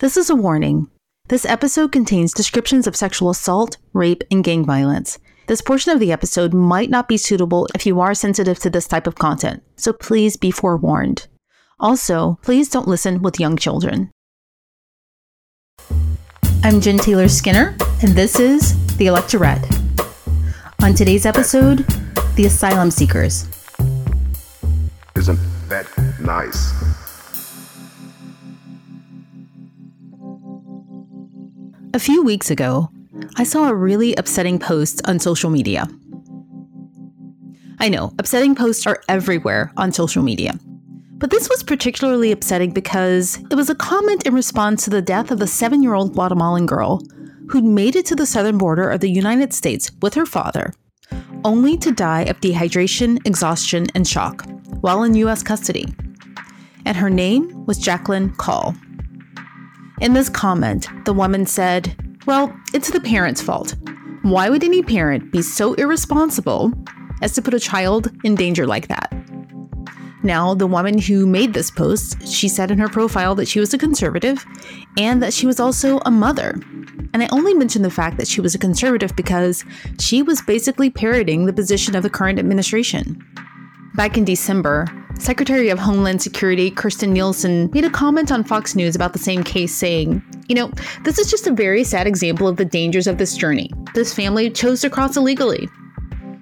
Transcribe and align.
This 0.00 0.16
is 0.16 0.30
a 0.30 0.34
warning. 0.34 0.88
This 1.28 1.44
episode 1.44 1.92
contains 1.92 2.32
descriptions 2.32 2.86
of 2.86 2.96
sexual 2.96 3.28
assault, 3.28 3.76
rape, 3.92 4.24
and 4.30 4.42
gang 4.42 4.64
violence. 4.64 5.18
This 5.46 5.60
portion 5.60 5.92
of 5.92 6.00
the 6.00 6.10
episode 6.10 6.54
might 6.54 6.88
not 6.88 7.06
be 7.06 7.18
suitable 7.18 7.68
if 7.74 7.84
you 7.84 8.00
are 8.00 8.14
sensitive 8.14 8.58
to 8.60 8.70
this 8.70 8.88
type 8.88 9.06
of 9.06 9.16
content, 9.16 9.62
so 9.76 9.92
please 9.92 10.38
be 10.38 10.50
forewarned. 10.50 11.26
Also, 11.78 12.38
please 12.40 12.70
don't 12.70 12.88
listen 12.88 13.20
with 13.20 13.38
young 13.38 13.58
children. 13.58 14.10
I'm 16.64 16.80
Jen 16.80 16.96
Taylor 16.96 17.28
Skinner, 17.28 17.76
and 18.00 18.12
this 18.12 18.40
is 18.40 18.74
The 18.96 19.04
Electorette. 19.04 19.68
On 20.82 20.94
today's 20.94 21.26
episode, 21.26 21.80
The 22.36 22.46
Asylum 22.46 22.90
Seekers. 22.90 23.46
Isn't 25.14 25.38
that 25.68 25.86
nice? 26.22 26.72
A 31.92 31.98
few 31.98 32.22
weeks 32.22 32.52
ago, 32.52 32.88
I 33.34 33.42
saw 33.42 33.68
a 33.68 33.74
really 33.74 34.14
upsetting 34.14 34.60
post 34.60 35.00
on 35.08 35.18
social 35.18 35.50
media. 35.50 35.88
I 37.80 37.88
know, 37.88 38.12
upsetting 38.16 38.54
posts 38.54 38.86
are 38.86 39.02
everywhere 39.08 39.72
on 39.76 39.90
social 39.90 40.22
media. 40.22 40.56
But 41.18 41.30
this 41.30 41.48
was 41.48 41.64
particularly 41.64 42.30
upsetting 42.30 42.70
because 42.70 43.42
it 43.50 43.56
was 43.56 43.70
a 43.70 43.74
comment 43.74 44.24
in 44.24 44.34
response 44.34 44.84
to 44.84 44.90
the 44.90 45.02
death 45.02 45.32
of 45.32 45.40
a 45.40 45.48
seven 45.48 45.82
year 45.82 45.94
old 45.94 46.12
Guatemalan 46.12 46.66
girl 46.66 47.02
who'd 47.48 47.64
made 47.64 47.96
it 47.96 48.06
to 48.06 48.14
the 48.14 48.24
southern 48.24 48.56
border 48.56 48.88
of 48.88 49.00
the 49.00 49.10
United 49.10 49.52
States 49.52 49.90
with 50.00 50.14
her 50.14 50.26
father, 50.26 50.72
only 51.44 51.76
to 51.78 51.90
die 51.90 52.22
of 52.22 52.40
dehydration, 52.40 53.18
exhaustion, 53.26 53.88
and 53.96 54.06
shock 54.06 54.46
while 54.80 55.02
in 55.02 55.16
U.S. 55.16 55.42
custody. 55.42 55.86
And 56.86 56.96
her 56.96 57.10
name 57.10 57.66
was 57.66 57.80
Jakelin 57.80 58.36
Caal. 58.36 58.76
In 60.00 60.14
this 60.14 60.30
comment, 60.30 60.88
the 61.04 61.12
woman 61.12 61.44
said, 61.44 61.94
Well, 62.26 62.54
it's 62.72 62.90
the 62.90 63.00
parent's 63.00 63.42
fault. 63.42 63.74
Why 64.22 64.48
would 64.48 64.64
any 64.64 64.82
parent 64.82 65.30
be 65.30 65.42
so 65.42 65.74
irresponsible 65.74 66.72
as 67.20 67.32
to 67.34 67.42
put 67.42 67.52
a 67.52 67.60
child 67.60 68.10
in 68.24 68.34
danger 68.34 68.66
like 68.66 68.88
that? 68.88 69.12
Now, 70.22 70.54
the 70.54 70.66
woman 70.66 70.98
who 70.98 71.26
made 71.26 71.52
this 71.52 71.70
post, 71.70 72.26
she 72.26 72.48
said 72.48 72.70
in 72.70 72.78
her 72.78 72.88
profile 72.88 73.34
that 73.34 73.48
she 73.48 73.60
was 73.60 73.74
a 73.74 73.78
conservative 73.78 74.44
and 74.98 75.22
that 75.22 75.34
she 75.34 75.46
was 75.46 75.60
also 75.60 75.98
a 76.06 76.10
mother. 76.10 76.58
And 77.12 77.22
I 77.22 77.28
only 77.30 77.52
mention 77.52 77.82
the 77.82 77.90
fact 77.90 78.16
that 78.16 78.28
she 78.28 78.40
was 78.40 78.54
a 78.54 78.58
conservative 78.58 79.14
because 79.16 79.64
she 79.98 80.22
was 80.22 80.40
basically 80.40 80.88
parroting 80.88 81.44
the 81.44 81.52
position 81.52 81.94
of 81.94 82.02
the 82.02 82.10
current 82.10 82.38
administration. 82.38 83.22
Back 83.96 84.16
in 84.16 84.24
December, 84.24 84.86
Secretary 85.20 85.68
of 85.68 85.78
Homeland 85.78 86.22
Security 86.22 86.70
Kirstjen 86.70 87.10
Nielsen 87.10 87.68
made 87.74 87.84
a 87.84 87.90
comment 87.90 88.32
on 88.32 88.42
Fox 88.42 88.74
News 88.74 88.96
about 88.96 89.12
the 89.12 89.18
same 89.18 89.44
case, 89.44 89.74
saying, 89.74 90.22
You 90.48 90.54
know, 90.54 90.72
this 91.04 91.18
is 91.18 91.30
just 91.30 91.46
a 91.46 91.52
very 91.52 91.84
sad 91.84 92.06
example 92.06 92.48
of 92.48 92.56
the 92.56 92.64
dangers 92.64 93.06
of 93.06 93.18
this 93.18 93.36
journey. 93.36 93.70
This 93.94 94.14
family 94.14 94.48
chose 94.48 94.80
to 94.80 94.88
cross 94.88 95.18
illegally. 95.18 95.68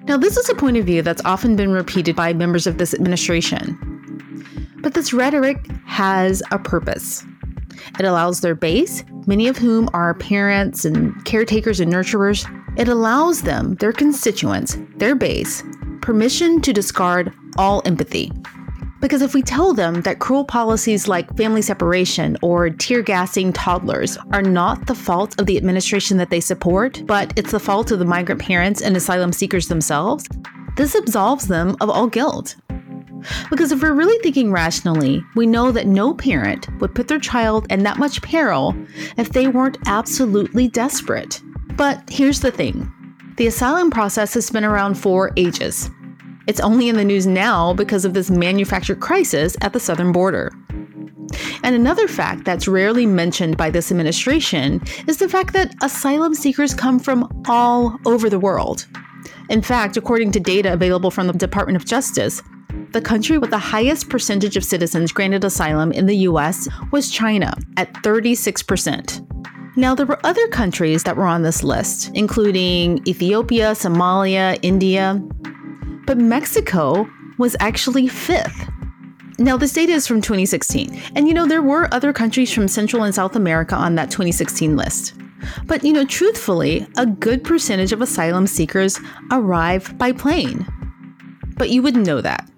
Now, 0.05 0.17
this 0.17 0.37
is 0.37 0.48
a 0.48 0.55
point 0.55 0.77
of 0.77 0.87
view 0.87 1.03
that's 1.03 1.25
often 1.25 1.57
been 1.57 1.73
repeated 1.73 2.15
by 2.15 2.33
members 2.33 2.69
of 2.69 2.79
this 2.79 2.95
administration. 2.95 3.77
But 4.81 4.95
this 4.95 5.13
rhetoric 5.13 5.59
has 5.85 6.41
a 6.53 6.59
purpose. 6.61 7.25
It 7.98 8.05
allows 8.05 8.42
their 8.42 8.55
base, 8.55 9.03
many 9.27 9.48
of 9.48 9.59
whom 9.59 9.91
are 9.92 10.15
parents 10.15 10.85
and 10.85 11.25
caretakers 11.25 11.81
and 11.81 11.92
nurturers, 11.92 12.48
it 12.79 12.87
allows 12.87 13.42
them, 13.42 13.75
their 13.81 13.92
constituents, 13.92 14.79
their 14.98 15.17
base, 15.17 15.65
permission 16.01 16.61
to 16.61 16.73
discard 16.73 17.35
all 17.57 17.83
empathy. 17.85 18.31
Because 19.01 19.23
if 19.23 19.33
we 19.33 19.43
tell 19.43 19.75
them 19.75 20.03
that 20.03 20.19
cruel 20.19 20.45
policies 20.45 21.07
like 21.07 21.37
family 21.37 21.63
separation 21.63 22.37
or 22.43 22.69
tear 22.71 23.03
gassing 23.03 23.53
toddlers 23.53 24.19
are 24.33 24.43
not 24.43 24.87
the 24.87 24.95
fault 24.95 25.39
of 25.41 25.47
the 25.47 25.57
administration 25.57 26.17
that 26.17 26.31
they 26.31 26.41
support, 26.41 27.03
but 27.07 27.33
it's 27.37 27.53
the 27.53 27.61
fault 27.61 27.93
of 27.93 28.01
the 28.01 28.05
migrant 28.05 28.41
parents 28.41 28.83
and 28.83 28.97
asylum 28.97 29.33
seekers 29.33 29.69
themselves, 29.69 30.27
this 30.77 30.95
absolves 30.95 31.47
them 31.47 31.77
of 31.81 31.91
all 31.91 32.08
guilt. 32.08 32.57
Because 33.51 33.73
if 33.73 33.83
we're 33.83 33.95
really 33.95 34.20
thinking 34.23 34.53
rationally, 34.53 35.25
we 35.35 35.47
know 35.47 35.73
that 35.73 35.87
no 35.87 36.14
parent 36.14 36.69
would 36.81 36.95
put 36.95 37.08
their 37.08 37.19
child 37.19 37.67
in 37.70 37.83
that 37.83 37.98
much 37.98 38.23
peril 38.23 38.75
if 39.17 39.31
they 39.31 39.48
weren't 39.48 39.79
absolutely 39.87 40.69
desperate. 40.69 41.41
But 41.77 42.03
here's 42.11 42.41
the 42.41 42.51
thing 42.51 42.92
the 43.37 43.47
asylum 43.47 43.91
process 43.91 44.35
has 44.35 44.51
been 44.51 44.64
around 44.64 44.95
for 44.95 45.33
ages. 45.37 45.91
It's 46.48 46.61
only 46.61 46.89
in 46.89 46.97
the 46.97 47.05
news 47.05 47.27
now 47.27 47.75
because 47.75 48.07
of 48.07 48.14
this 48.14 48.31
manufactured 48.31 49.01
crisis 49.01 49.55
at 49.61 49.75
the 49.75 49.81
southern 49.81 50.13
border. 50.13 50.51
And 51.63 51.77
another 51.77 52.09
fact 52.09 52.47
that's 52.47 52.67
rarely 52.67 53.05
mentioned 53.05 53.59
by 53.59 53.69
this 53.69 53.91
administration 53.91 54.81
is 55.07 55.19
the 55.19 55.29
fact 55.29 55.53
that 55.53 55.75
asylum 55.83 56.35
seekers 56.35 56.73
come 56.73 56.98
from 56.98 57.29
all 57.47 57.98
over 58.07 58.31
the 58.31 58.39
world. 58.39 58.87
In 59.51 59.61
fact, 59.61 59.98
according 59.98 60.33
to 60.33 60.41
data 60.41 60.73
available 60.73 61.11
from 61.11 61.27
the 61.27 61.35
Department 61.35 61.77
of 61.77 61.85
Justice, 61.85 62.42
the 62.92 63.03
country 63.03 63.37
with 63.37 63.51
the 63.51 63.58
highest 63.58 64.08
percentage 64.08 64.57
of 64.57 64.64
citizens 64.64 65.13
granted 65.13 65.45
asylum 65.45 65.92
in 65.92 66.07
the 66.07 66.17
US 66.29 66.67
was 66.92 67.11
China 67.11 67.53
at 67.77 67.92
36%. 68.03 69.23
Now, 69.77 69.95
there 69.95 70.07
were 70.07 70.25
other 70.25 70.48
countries 70.48 71.05
that 71.05 71.17
were 71.17 71.27
on 71.27 71.42
this 71.42 71.63
list, 71.63 72.11
including 72.14 73.07
Ethiopia, 73.07 73.73
Somalia, 73.73 74.58
India, 74.63 75.23
but 76.08 76.17
Mexico 76.17 77.07
was 77.36 77.55
actually 77.61 78.08
fifth. 78.08 78.67
Now, 79.39 79.58
this 79.58 79.74
data 79.74 79.92
is 79.92 80.07
from 80.07 80.23
2016. 80.23 81.02
And 81.14 81.29
you 81.29 81.35
know, 81.35 81.46
there 81.46 81.61
were 81.61 81.86
other 81.92 82.14
countries 82.14 82.51
from 82.51 82.67
Central 82.67 83.02
and 83.02 83.14
South 83.14 83.36
America 83.36 83.74
on 83.77 83.95
that 83.96 84.11
2016 84.11 84.74
list. 84.74 85.13
But 85.67 85.85
you 85.85 85.92
know, 85.92 86.07
truthfully, 86.07 86.86
a 86.96 87.05
good 87.05 87.45
percentage 87.45 87.92
of 87.92 88.01
asylum 88.01 88.46
seekers 88.46 88.98
arrive 89.30 89.98
by 89.98 90.13
plane. 90.13 90.67
But 91.58 91.69
you 91.69 91.83
wouldn't 91.83 92.07
know 92.07 92.23
that. 92.23 92.51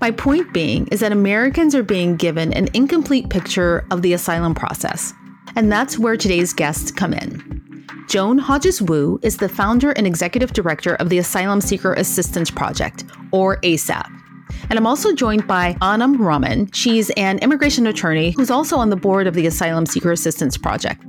My 0.00 0.12
point 0.12 0.52
being 0.52 0.86
is 0.92 1.00
that 1.00 1.10
Americans 1.10 1.74
are 1.74 1.82
being 1.82 2.14
given 2.14 2.52
an 2.52 2.68
incomplete 2.72 3.30
picture 3.30 3.84
of 3.90 4.02
the 4.02 4.12
asylum 4.12 4.54
process. 4.54 5.12
And 5.56 5.72
that's 5.72 5.98
where 5.98 6.16
today's 6.16 6.52
guests 6.52 6.92
come 6.92 7.14
in. 7.14 7.71
Joan 8.12 8.36
Hodges 8.36 8.82
Wu 8.82 9.18
is 9.22 9.38
the 9.38 9.48
founder 9.48 9.92
and 9.92 10.06
executive 10.06 10.52
director 10.52 10.96
of 10.96 11.08
the 11.08 11.16
Asylum 11.16 11.62
Seeker 11.62 11.94
Assistance 11.94 12.50
Project, 12.50 13.04
or 13.30 13.56
ASAP. 13.62 14.06
And 14.68 14.78
I'm 14.78 14.86
also 14.86 15.14
joined 15.14 15.46
by 15.46 15.78
Anam 15.80 16.20
Rahman. 16.20 16.70
She's 16.72 17.08
an 17.16 17.38
immigration 17.38 17.86
attorney 17.86 18.32
who's 18.32 18.50
also 18.50 18.76
on 18.76 18.90
the 18.90 18.96
board 18.96 19.26
of 19.26 19.32
the 19.32 19.46
Asylum 19.46 19.86
Seeker 19.86 20.12
Assistance 20.12 20.58
Project. 20.58 21.02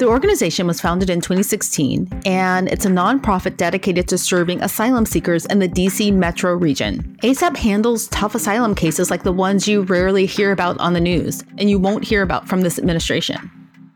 The 0.00 0.06
organization 0.06 0.66
was 0.66 0.82
founded 0.82 1.08
in 1.08 1.22
2016, 1.22 2.20
and 2.26 2.68
it's 2.68 2.84
a 2.84 2.90
nonprofit 2.90 3.56
dedicated 3.56 4.06
to 4.08 4.18
serving 4.18 4.60
asylum 4.60 5.06
seekers 5.06 5.46
in 5.46 5.60
the 5.60 5.68
DC 5.68 6.12
metro 6.12 6.52
region. 6.52 7.16
ASAP 7.22 7.56
handles 7.56 8.06
tough 8.08 8.34
asylum 8.34 8.74
cases 8.74 9.10
like 9.10 9.22
the 9.22 9.32
ones 9.32 9.66
you 9.66 9.80
rarely 9.84 10.26
hear 10.26 10.52
about 10.52 10.78
on 10.78 10.92
the 10.92 11.00
news, 11.00 11.42
and 11.56 11.70
you 11.70 11.78
won't 11.78 12.04
hear 12.04 12.20
about 12.20 12.46
from 12.46 12.60
this 12.60 12.78
administration. 12.78 13.50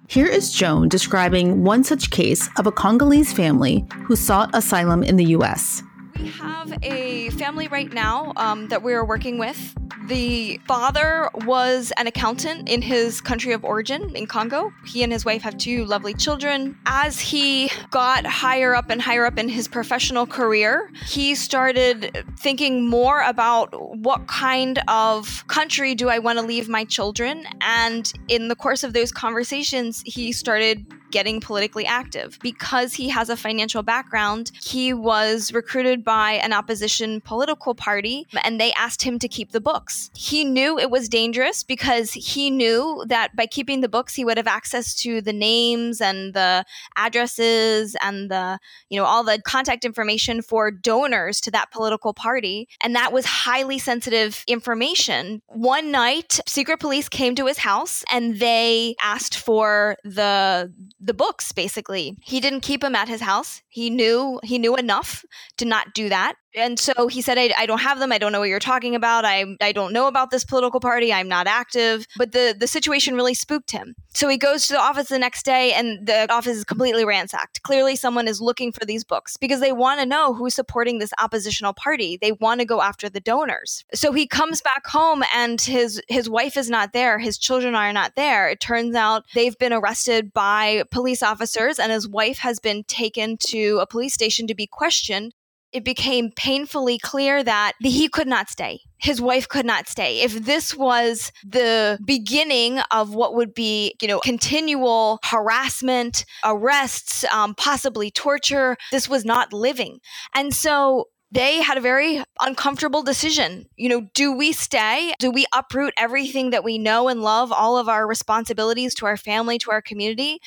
Here 0.07 0.27
is 0.27 0.53
Joan 0.53 0.89
describing 0.91 1.65
one 1.65 1.83
such 1.83 2.11
case 2.11 2.49
of 2.59 2.67
a 2.67 2.73
Congolese 2.73 3.33
family 3.33 3.87
who 4.05 4.17
sought 4.17 4.51
asylum 4.55 5.03
in 5.03 5.17
the 5.17 5.25
US. 5.37 5.83
We 6.19 6.29
have 6.29 6.79
a 6.83 7.31
family 7.31 7.69
right 7.69 7.93
now 7.93 8.33
um, 8.37 8.69
that 8.69 8.83
we 8.83 8.93
are 8.95 9.05
working 9.05 9.39
with. 9.39 9.75
The 10.07 10.61
father 10.67 11.31
was 11.47 11.93
an 11.97 12.07
accountant 12.07 12.69
in 12.69 12.83
his 12.83 13.21
country 13.21 13.53
of 13.53 13.65
origin 13.65 14.15
in 14.15 14.27
Congo. 14.27 14.73
He 14.87 15.03
and 15.03 15.11
his 15.11 15.25
wife 15.25 15.43
have 15.43 15.57
two 15.57 15.87
lovely 15.87 16.13
children. 16.13 16.79
As 16.85 17.19
he 17.19 17.71
got 17.91 18.27
higher 18.27 18.75
up 18.75 18.91
and 18.91 19.01
higher 19.01 19.25
up 19.25 19.39
in 19.39 19.49
his 19.49 19.67
professional 19.67 20.27
career, 20.27 20.91
he 21.07 21.35
started 21.35 22.25
thinking 22.39 22.87
more 22.89 23.23
about 23.23 23.71
what 23.99 24.27
kind 24.27 24.79
of 24.89 25.47
country 25.49 25.95
do 25.95 26.11
I 26.11 26.19
want 26.19 26.39
to 26.39 26.45
leave 26.45 26.69
my 26.69 26.85
children. 26.85 27.45
And 27.63 28.13
in 28.29 28.49
the 28.49 28.57
course 28.57 28.85
of 28.85 28.93
those 28.93 29.11
conversations, 29.11 30.03
he 30.05 30.33
started 30.33 30.87
getting 31.15 31.41
politically 31.41 31.87
active. 31.87 32.39
Because 32.43 32.93
he 32.93 33.09
has 33.09 33.31
a 33.31 33.37
financial 33.37 33.85
background, 33.85 34.51
he 34.61 34.93
was 34.93 35.53
recruited 35.53 36.05
by 36.05 36.33
an 36.33 36.53
opposition 36.53 37.21
political 37.21 37.73
party 37.73 38.27
and 38.43 38.61
they 38.61 38.73
asked 38.73 39.03
him 39.03 39.21
to 39.21 39.29
keep 39.29 39.53
the 39.53 39.61
books. 39.61 40.11
He 40.17 40.45
knew 40.45 40.77
it 40.77 40.91
was 40.91 41.09
dangerous 41.09 41.63
because 41.63 42.13
he 42.13 42.51
knew 42.51 43.05
that 43.07 43.37
by 43.37 43.47
keeping 43.47 43.81
the 43.81 43.89
books, 43.89 44.17
he 44.17 44.25
would 44.25 44.37
have 44.37 44.49
access 44.49 44.93
to 45.03 45.21
the 45.21 45.33
names 45.33 46.01
and 46.01 46.35
the 46.35 46.65
addresses 46.97 47.95
and 48.03 48.29
the, 48.29 48.59
you 48.91 48.99
know, 48.99 49.07
all 49.07 49.23
the 49.23 49.41
contact 49.43 49.85
information 49.85 50.43
for 50.43 50.73
donors 50.73 51.41
to 51.43 51.51
that 51.53 51.71
political 51.71 52.13
party. 52.13 52.67
And 52.83 52.97
that 52.97 53.13
was 53.13 53.25
highly 53.25 53.79
sensitive 53.79 54.43
information. 54.49 55.43
One 55.47 55.93
night, 55.93 56.41
secret 56.49 56.81
police 56.81 57.09
came 57.09 57.37
to 57.37 57.47
his 57.47 57.59
house 57.59 58.05
and 58.11 58.41
they 58.41 58.97
asked 59.01 59.39
for 59.39 59.97
the 60.03 60.75
the 61.05 61.15
books 61.15 61.53
basically. 61.53 62.17
He 62.23 62.41
didn't 62.41 62.61
keep 62.61 62.81
them 62.81 62.95
at 62.95 63.09
his 63.09 63.21
house. 63.21 63.63
He 63.69 63.91
knew 63.91 64.41
he 64.43 64.59
knew 64.59 64.77
enough 64.77 65.25
to 65.59 65.65
not 65.65 65.95
do 65.95 66.09
that. 66.09 66.35
And 66.55 66.79
so 66.79 67.09
he 67.09 67.21
said, 67.21 67.39
I, 67.39 67.53
I, 67.59 67.67
don't 67.67 67.81
have 67.81 67.99
them. 67.99 68.13
I 68.13 68.19
don't 68.19 68.33
know 68.33 68.41
what 68.41 68.49
you're 68.49 68.59
talking 68.59 68.95
about. 68.95 69.25
I, 69.25 69.45
I 69.61 69.73
don't 69.73 69.93
know 69.93 70.07
about 70.07 70.31
this 70.31 70.45
political 70.45 70.81
party. 70.81 71.13
I'm 71.13 71.29
not 71.29 71.47
active. 71.47 72.07
But 72.17 72.33
the, 72.33 72.55
the 72.59 72.67
situation 72.67 73.17
really 73.17 73.35
spooked 73.35 73.71
him. 73.71 73.95
So 74.15 74.29
he 74.29 74.37
goes 74.37 74.67
to 74.69 74.75
the 74.75 74.81
office 74.81 75.09
the 75.09 75.19
next 75.19 75.45
day, 75.45 75.73
and 75.73 76.07
the 76.07 76.33
office 76.33 76.57
is 76.57 76.65
completely 76.65 77.05
ransacked. 77.05 77.63
Clearly, 77.63 77.97
someone 77.97 78.29
is 78.29 78.41
looking 78.41 78.71
for 78.71 78.85
these 78.85 79.03
books 79.03 79.37
because 79.37 79.61
they 79.61 79.73
want 79.73 80.01
to 80.01 80.07
know 80.07 80.33
who's 80.33 80.55
supporting 80.55 80.99
this 80.99 81.13
oppositional 81.21 81.73
party. 81.73 82.19
They 82.21 82.33
want 82.33 82.61
to 82.61 82.67
go 82.67 82.81
after 82.81 83.09
the 83.09 83.21
donors. 83.21 83.85
So 83.93 84.13
he 84.13 84.29
comes 84.29 84.61
back 84.63 84.87
home, 84.87 85.25
and 85.35 85.61
his, 85.61 86.01
his 86.09 86.31
wife 86.31 86.57
is 86.57 86.71
not 86.71 86.93
there. 86.93 87.19
His 87.19 87.39
children 87.39 87.75
are 87.75 87.93
not 87.93 88.15
there. 88.15 88.49
It 88.49 88.61
turns 88.61 88.95
out 88.95 89.25
they've 89.35 89.59
been 89.59 89.73
arrested 89.73 90.33
by 90.33 90.85
police 90.93 91.23
officers, 91.23 91.81
and 91.81 91.91
his 91.91 92.09
wife 92.09 92.39
has 92.39 92.61
been 92.61 92.85
taken 92.85 93.37
to 93.49 93.79
a 93.81 93.87
police 93.87 94.15
station 94.15 94.47
to 94.47 94.55
be 94.55 94.69
questioned 94.69 95.35
it 95.75 95.85
became 95.85 96.31
painfully 96.31 96.99
clear 96.99 97.43
that 97.43 97.73
he 97.81 98.09
could 98.09 98.29
not 98.29 98.49
stay. 98.49 98.81
His 98.99 99.21
wife 99.21 99.49
could 99.49 99.67
not 99.67 99.89
stay. 99.89 100.23
If 100.23 100.45
this 100.45 100.75
was 100.75 101.33
the 101.45 101.99
beginning 102.07 102.79
of 102.93 103.15
what 103.15 103.35
would 103.35 103.53
be, 103.55 103.97
you 104.01 104.09
know, 104.09 104.21
continual 104.21 105.19
harassment, 105.25 106.25
arrests, 106.45 107.25
um, 107.25 107.55
possibly 107.57 108.11
torture, 108.11 108.77
this 108.93 109.09
was 109.09 109.25
not 109.25 109.53
living. 109.53 109.99
And 110.35 110.55
so 110.55 111.09
they 111.33 111.61
had 111.61 111.77
a 111.77 111.81
very 111.81 112.23
uncomfortable 112.41 113.03
decision. 113.03 113.67
You 113.77 113.89
know, 113.89 114.09
do 114.15 114.33
we 114.33 114.53
stay? 114.53 115.13
Do 115.19 115.33
we 115.33 115.45
uproot 115.53 115.93
everything 115.99 116.51
that 116.51 116.63
we 116.63 116.79
know 116.79 117.09
and 117.09 117.21
love, 117.21 117.51
all 117.51 117.77
of 117.77 117.89
our 117.89 118.07
responsibilities 118.07 118.95
to 118.97 119.07
our 119.07 119.17
family, 119.17 119.59
to 119.59 119.73
our 119.73 119.83
community? 119.83 120.39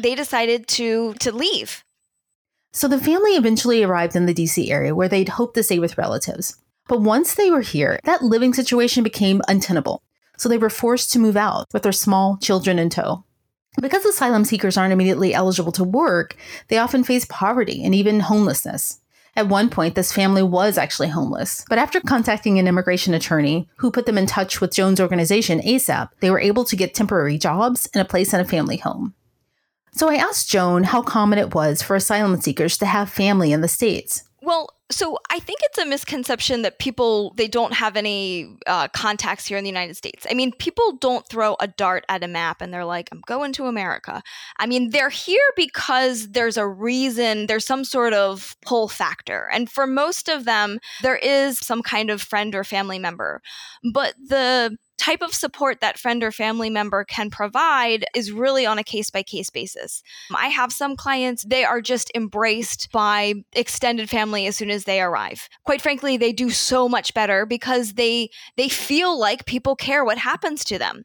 They 0.00 0.14
decided 0.14 0.68
to 0.68 1.14
to 1.14 1.32
leave. 1.32 1.82
So 2.78 2.86
the 2.86 3.00
family 3.00 3.32
eventually 3.32 3.82
arrived 3.82 4.14
in 4.14 4.26
the 4.26 4.32
DC 4.32 4.70
area 4.70 4.94
where 4.94 5.08
they'd 5.08 5.30
hoped 5.30 5.56
to 5.56 5.64
stay 5.64 5.80
with 5.80 5.98
relatives. 5.98 6.56
But 6.86 7.00
once 7.00 7.34
they 7.34 7.50
were 7.50 7.60
here, 7.60 7.98
that 8.04 8.22
living 8.22 8.54
situation 8.54 9.02
became 9.02 9.42
untenable. 9.48 10.00
So 10.36 10.48
they 10.48 10.58
were 10.58 10.70
forced 10.70 11.10
to 11.12 11.18
move 11.18 11.36
out 11.36 11.66
with 11.72 11.82
their 11.82 11.90
small 11.90 12.36
children 12.36 12.78
in 12.78 12.88
tow. 12.88 13.24
Because 13.82 14.04
asylum 14.04 14.44
seekers 14.44 14.76
aren't 14.76 14.92
immediately 14.92 15.34
eligible 15.34 15.72
to 15.72 15.82
work, 15.82 16.36
they 16.68 16.78
often 16.78 17.02
face 17.02 17.26
poverty 17.28 17.82
and 17.82 17.96
even 17.96 18.20
homelessness. 18.20 19.00
At 19.34 19.48
one 19.48 19.70
point, 19.70 19.96
this 19.96 20.12
family 20.12 20.44
was 20.44 20.78
actually 20.78 21.08
homeless, 21.08 21.64
but 21.68 21.78
after 21.78 22.00
contacting 22.00 22.60
an 22.60 22.68
immigration 22.68 23.12
attorney 23.12 23.68
who 23.78 23.90
put 23.90 24.06
them 24.06 24.18
in 24.18 24.26
touch 24.26 24.60
with 24.60 24.72
Joan's 24.72 25.00
organization, 25.00 25.60
ASAP, 25.62 26.10
they 26.20 26.30
were 26.30 26.38
able 26.38 26.64
to 26.66 26.76
get 26.76 26.94
temporary 26.94 27.38
jobs 27.38 27.88
and 27.92 28.00
a 28.00 28.08
place 28.08 28.32
in 28.32 28.38
a 28.38 28.44
family 28.44 28.76
home. 28.76 29.14
So 29.98 30.08
I 30.08 30.14
asked 30.14 30.48
Joan 30.48 30.84
how 30.84 31.02
common 31.02 31.40
it 31.40 31.56
was 31.56 31.82
for 31.82 31.96
asylum 31.96 32.40
seekers 32.40 32.78
to 32.78 32.86
have 32.86 33.10
family 33.10 33.50
in 33.50 33.62
the 33.62 33.68
States. 33.68 34.22
Well, 34.40 34.70
so 34.92 35.18
I 35.28 35.40
think 35.40 35.58
it's 35.64 35.78
a 35.78 35.84
misconception 35.84 36.62
that 36.62 36.78
people 36.78 37.34
they 37.36 37.48
don't 37.48 37.74
have 37.74 37.96
any 37.96 38.56
uh, 38.68 38.86
contacts 38.88 39.44
here 39.44 39.58
in 39.58 39.64
the 39.64 39.68
United 39.68 39.96
States. 39.96 40.24
I 40.30 40.34
mean, 40.34 40.52
people 40.52 40.92
don't 40.98 41.28
throw 41.28 41.56
a 41.58 41.66
dart 41.66 42.04
at 42.08 42.22
a 42.22 42.28
map 42.28 42.62
and 42.62 42.72
they're 42.72 42.84
like, 42.84 43.08
"I'm 43.10 43.22
going 43.26 43.52
to 43.54 43.66
America." 43.66 44.22
I 44.60 44.66
mean, 44.66 44.90
they're 44.90 45.10
here 45.10 45.42
because 45.56 46.28
there's 46.28 46.56
a 46.56 46.68
reason. 46.68 47.48
There's 47.48 47.66
some 47.66 47.82
sort 47.82 48.12
of 48.12 48.56
pull 48.64 48.86
factor, 48.86 49.50
and 49.52 49.68
for 49.68 49.84
most 49.84 50.28
of 50.28 50.44
them, 50.44 50.78
there 51.02 51.16
is 51.16 51.58
some 51.58 51.82
kind 51.82 52.08
of 52.08 52.22
friend 52.22 52.54
or 52.54 52.62
family 52.62 53.00
member. 53.00 53.42
But 53.92 54.14
the 54.28 54.76
type 54.98 55.22
of 55.22 55.32
support 55.32 55.80
that 55.80 55.98
friend 55.98 56.22
or 56.22 56.32
family 56.32 56.68
member 56.68 57.04
can 57.04 57.30
provide 57.30 58.04
is 58.14 58.32
really 58.32 58.66
on 58.66 58.78
a 58.78 58.84
case 58.84 59.10
by 59.10 59.22
case 59.22 59.48
basis. 59.48 60.02
I 60.34 60.48
have 60.48 60.72
some 60.72 60.96
clients, 60.96 61.44
they 61.44 61.64
are 61.64 61.80
just 61.80 62.10
embraced 62.14 62.90
by 62.92 63.34
extended 63.54 64.10
family 64.10 64.46
as 64.46 64.56
soon 64.56 64.70
as 64.70 64.84
they 64.84 65.00
arrive. 65.00 65.48
Quite 65.64 65.80
frankly, 65.80 66.16
they 66.16 66.32
do 66.32 66.50
so 66.50 66.88
much 66.88 67.14
better 67.14 67.46
because 67.46 67.94
they 67.94 68.30
they 68.56 68.68
feel 68.68 69.18
like 69.18 69.46
people 69.46 69.76
care 69.76 70.04
what 70.04 70.18
happens 70.18 70.64
to 70.66 70.78
them. 70.78 71.04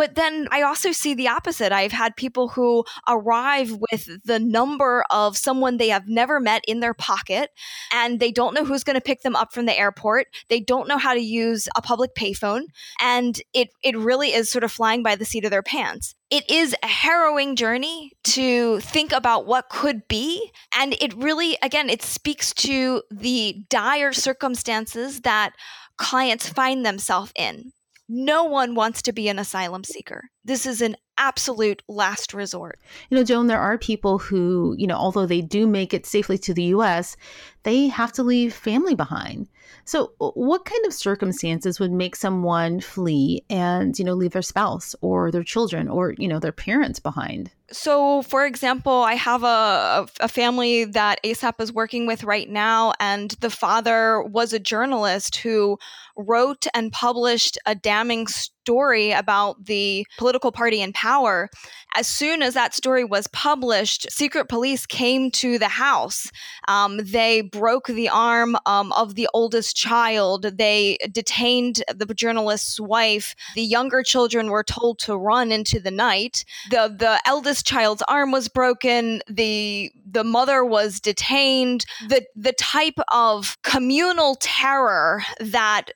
But 0.00 0.14
then 0.14 0.48
I 0.50 0.62
also 0.62 0.92
see 0.92 1.12
the 1.12 1.28
opposite. 1.28 1.72
I've 1.72 1.92
had 1.92 2.16
people 2.16 2.48
who 2.48 2.86
arrive 3.06 3.76
with 3.92 4.08
the 4.24 4.38
number 4.38 5.04
of 5.10 5.36
someone 5.36 5.76
they 5.76 5.90
have 5.90 6.08
never 6.08 6.40
met 6.40 6.64
in 6.66 6.80
their 6.80 6.94
pocket 6.94 7.50
and 7.92 8.18
they 8.18 8.32
don't 8.32 8.54
know 8.54 8.64
who's 8.64 8.82
going 8.82 8.94
to 8.94 9.02
pick 9.02 9.20
them 9.20 9.36
up 9.36 9.52
from 9.52 9.66
the 9.66 9.78
airport. 9.78 10.28
They 10.48 10.58
don't 10.58 10.88
know 10.88 10.96
how 10.96 11.12
to 11.12 11.20
use 11.20 11.68
a 11.76 11.82
public 11.82 12.14
payphone. 12.14 12.62
And 12.98 13.42
it, 13.52 13.68
it 13.82 13.94
really 13.94 14.32
is 14.32 14.50
sort 14.50 14.64
of 14.64 14.72
flying 14.72 15.02
by 15.02 15.16
the 15.16 15.26
seat 15.26 15.44
of 15.44 15.50
their 15.50 15.62
pants 15.62 16.14
it 16.30 16.48
is 16.48 16.76
a 16.80 16.86
harrowing 16.86 17.56
journey 17.56 18.12
to 18.22 18.78
think 18.78 19.10
about 19.10 19.46
what 19.46 19.68
could 19.68 20.06
be. 20.06 20.52
And 20.78 20.94
it 21.00 21.12
really, 21.14 21.58
again, 21.60 21.90
it 21.90 22.02
speaks 22.02 22.54
to 22.54 23.02
the 23.10 23.64
dire 23.68 24.12
circumstances 24.12 25.22
that 25.22 25.54
clients 25.96 26.48
find 26.48 26.86
themselves 26.86 27.32
in. 27.34 27.72
No 28.12 28.42
one 28.42 28.74
wants 28.74 29.02
to 29.02 29.12
be 29.12 29.28
an 29.28 29.38
asylum 29.38 29.84
seeker. 29.84 30.30
This 30.44 30.66
is 30.66 30.82
an 30.82 30.96
absolute 31.20 31.82
last 31.86 32.34
resort. 32.34 32.80
You 33.10 33.16
know, 33.16 33.24
Joan, 33.24 33.46
there 33.46 33.60
are 33.60 33.78
people 33.78 34.18
who, 34.18 34.74
you 34.78 34.86
know, 34.86 34.96
although 34.96 35.26
they 35.26 35.42
do 35.42 35.66
make 35.66 35.94
it 35.94 36.06
safely 36.06 36.38
to 36.38 36.54
the 36.54 36.64
US, 36.74 37.16
they 37.62 37.88
have 37.88 38.10
to 38.12 38.22
leave 38.22 38.54
family 38.54 38.94
behind. 38.94 39.48
So, 39.84 40.12
uh, 40.20 40.30
what 40.30 40.64
kind 40.64 40.84
of 40.86 40.94
circumstances 40.94 41.78
would 41.78 41.92
make 41.92 42.16
someone 42.16 42.80
flee 42.80 43.44
and, 43.50 43.98
you 43.98 44.04
know, 44.04 44.14
leave 44.14 44.32
their 44.32 44.42
spouse 44.42 44.94
or 45.00 45.30
their 45.30 45.44
children 45.44 45.88
or, 45.88 46.14
you 46.16 46.26
know, 46.26 46.38
their 46.38 46.52
parents 46.52 47.00
behind? 47.00 47.50
So, 47.72 48.22
for 48.22 48.46
example, 48.46 48.92
I 48.92 49.14
have 49.14 49.44
a, 49.44 50.06
a 50.20 50.28
family 50.28 50.84
that 50.86 51.22
ASAP 51.22 51.60
is 51.60 51.72
working 51.72 52.06
with 52.06 52.24
right 52.24 52.48
now, 52.48 52.94
and 52.98 53.30
the 53.40 53.50
father 53.50 54.22
was 54.22 54.52
a 54.52 54.58
journalist 54.58 55.36
who 55.36 55.78
wrote 56.16 56.66
and 56.74 56.90
published 56.90 57.58
a 57.66 57.74
damning 57.74 58.26
story 58.26 58.59
about 58.68 59.64
the 59.64 60.06
political 60.18 60.52
party 60.52 60.80
in 60.80 60.92
power. 60.92 61.48
As 61.96 62.06
soon 62.06 62.42
as 62.42 62.54
that 62.54 62.74
story 62.74 63.04
was 63.04 63.26
published, 63.28 64.10
secret 64.10 64.48
police 64.48 64.86
came 64.86 65.30
to 65.32 65.58
the 65.58 65.68
house. 65.68 66.30
Um, 66.68 66.98
they 66.98 67.40
broke 67.40 67.88
the 67.88 68.08
arm 68.08 68.56
um, 68.66 68.92
of 68.92 69.16
the 69.16 69.28
oldest 69.34 69.76
child. 69.76 70.42
They 70.56 70.98
detained 71.10 71.82
the 71.92 72.06
journalist's 72.14 72.78
wife. 72.78 73.34
The 73.54 73.62
younger 73.62 74.02
children 74.02 74.50
were 74.50 74.64
told 74.64 74.98
to 75.00 75.16
run 75.16 75.50
into 75.50 75.80
the 75.80 75.90
night. 75.90 76.44
The 76.70 76.94
the 76.96 77.20
eldest 77.26 77.66
child's 77.66 78.02
arm 78.08 78.30
was 78.30 78.48
broken. 78.48 79.22
The 79.28 79.90
the 80.08 80.24
mother 80.24 80.64
was 80.64 81.00
detained. 81.00 81.84
The 82.08 82.24
the 82.36 82.52
type 82.52 82.98
of 83.12 83.56
communal 83.62 84.36
terror 84.36 85.22
that 85.40 85.90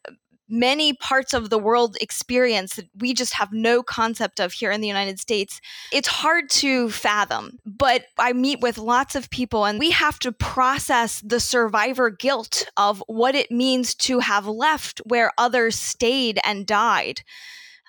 many 0.48 0.92
parts 0.92 1.34
of 1.34 1.50
the 1.50 1.58
world 1.58 1.96
experience 2.00 2.76
that 2.76 2.88
we 2.98 3.14
just 3.14 3.34
have 3.34 3.52
no 3.52 3.82
concept 3.82 4.40
of 4.40 4.52
here 4.52 4.70
in 4.70 4.80
the 4.80 4.88
United 4.88 5.18
States. 5.18 5.60
It's 5.92 6.08
hard 6.08 6.50
to 6.50 6.90
fathom, 6.90 7.58
but 7.64 8.06
I 8.18 8.32
meet 8.32 8.60
with 8.60 8.78
lots 8.78 9.14
of 9.14 9.30
people 9.30 9.64
and 9.64 9.78
we 9.78 9.90
have 9.90 10.18
to 10.20 10.32
process 10.32 11.20
the 11.20 11.40
survivor 11.40 12.10
guilt 12.10 12.66
of 12.76 13.02
what 13.06 13.34
it 13.34 13.50
means 13.50 13.94
to 13.94 14.18
have 14.20 14.46
left 14.46 15.00
where 15.06 15.32
others 15.38 15.78
stayed 15.78 16.38
and 16.44 16.66
died. 16.66 17.22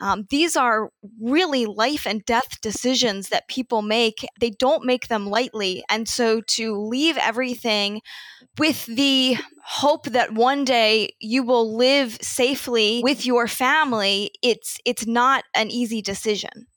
Um, 0.02 0.26
these 0.30 0.56
are 0.56 0.90
really 1.22 1.66
life 1.66 2.06
and 2.06 2.24
death 2.26 2.60
decisions 2.62 3.30
that 3.30 3.48
people 3.48 3.82
make. 3.82 4.26
They 4.40 4.52
don't 4.52 4.86
make 4.86 5.08
them 5.08 5.28
lightly. 5.28 5.84
And 5.90 6.08
so 6.08 6.42
to 6.42 6.78
leave 6.78 7.18
everything 7.18 8.02
with 8.58 8.86
the 8.86 9.38
hope 9.64 10.06
that 10.08 10.34
one 10.34 10.66
day 10.66 11.14
you 11.20 11.44
will 11.44 11.76
live 11.76 12.18
safely 12.22 13.02
with 13.04 13.26
your 13.26 13.48
family, 13.48 14.32
it's 14.42 14.78
it's 14.86 15.06
not 15.06 15.44
an 15.56 15.70
easy 15.72 16.02
decision. 16.02 16.68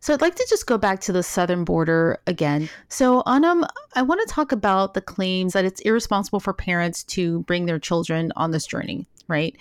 So 0.00 0.12
I'd 0.12 0.20
like 0.20 0.34
to 0.34 0.46
just 0.48 0.66
go 0.66 0.78
back 0.78 1.00
to 1.02 1.12
the 1.12 1.22
southern 1.22 1.64
border 1.64 2.18
again. 2.26 2.68
So 2.88 3.22
Anam, 3.26 3.64
I 3.94 4.02
want 4.02 4.26
to 4.26 4.34
talk 4.34 4.52
about 4.52 4.94
the 4.94 5.00
claims 5.00 5.52
that 5.52 5.64
it's 5.64 5.80
irresponsible 5.82 6.40
for 6.40 6.52
parents 6.52 7.04
to 7.04 7.40
bring 7.40 7.66
their 7.66 7.78
children 7.78 8.32
on 8.36 8.50
this 8.50 8.66
journey, 8.66 9.06
right? 9.28 9.56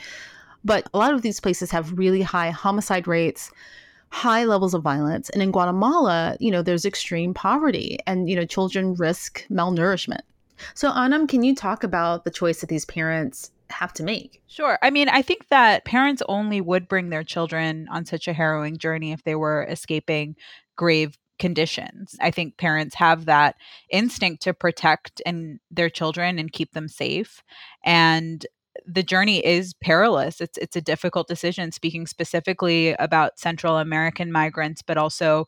But 0.67 0.89
a 0.93 0.97
lot 0.97 1.13
of 1.13 1.21
these 1.21 1.39
places 1.39 1.71
have 1.71 1.97
really 1.97 2.21
high 2.21 2.49
homicide 2.49 3.07
rates, 3.07 3.51
high 4.09 4.43
levels 4.43 4.73
of 4.73 4.83
violence. 4.83 5.29
And 5.29 5.41
in 5.41 5.51
Guatemala, 5.51 6.35
you 6.41 6.51
know, 6.51 6.61
there's 6.61 6.83
extreme 6.83 7.33
poverty 7.33 7.99
and, 8.05 8.29
you 8.29 8.35
know, 8.35 8.45
children 8.45 8.93
risk 8.95 9.45
malnourishment. 9.49 10.23
So, 10.73 10.91
Anam, 10.91 11.25
can 11.25 11.41
you 11.41 11.55
talk 11.55 11.85
about 11.85 12.25
the 12.25 12.31
choice 12.31 12.59
that 12.59 12.67
these 12.67 12.83
parents 12.83 13.49
have 13.69 13.93
to 13.93 14.03
make? 14.03 14.41
Sure. 14.47 14.77
I 14.81 14.89
mean, 14.89 15.07
I 15.07 15.21
think 15.21 15.47
that 15.47 15.85
parents 15.85 16.21
only 16.27 16.59
would 16.59 16.89
bring 16.89 17.11
their 17.11 17.23
children 17.23 17.87
on 17.89 18.03
such 18.03 18.27
a 18.27 18.33
harrowing 18.33 18.77
journey 18.77 19.13
if 19.13 19.23
they 19.23 19.35
were 19.35 19.63
escaping 19.69 20.35
grave 20.75 21.17
conditions. 21.39 22.17
I 22.19 22.31
think 22.31 22.57
parents 22.57 22.95
have 22.95 23.25
that 23.25 23.55
instinct 23.89 24.43
to 24.43 24.53
protect 24.53 25.21
and 25.25 25.59
their 25.71 25.89
children 25.89 26.39
and 26.39 26.51
keep 26.51 26.73
them 26.73 26.89
safe. 26.89 27.41
And 27.85 28.45
the 28.87 29.03
journey 29.03 29.45
is 29.45 29.73
perilous. 29.83 30.41
It's 30.41 30.57
it's 30.57 30.75
a 30.77 30.81
difficult 30.81 31.27
decision 31.27 31.71
speaking 31.73 32.07
specifically 32.07 32.93
about 32.93 33.39
Central 33.39 33.77
American 33.77 34.31
migrants 34.31 34.81
but 34.81 34.97
also 34.97 35.45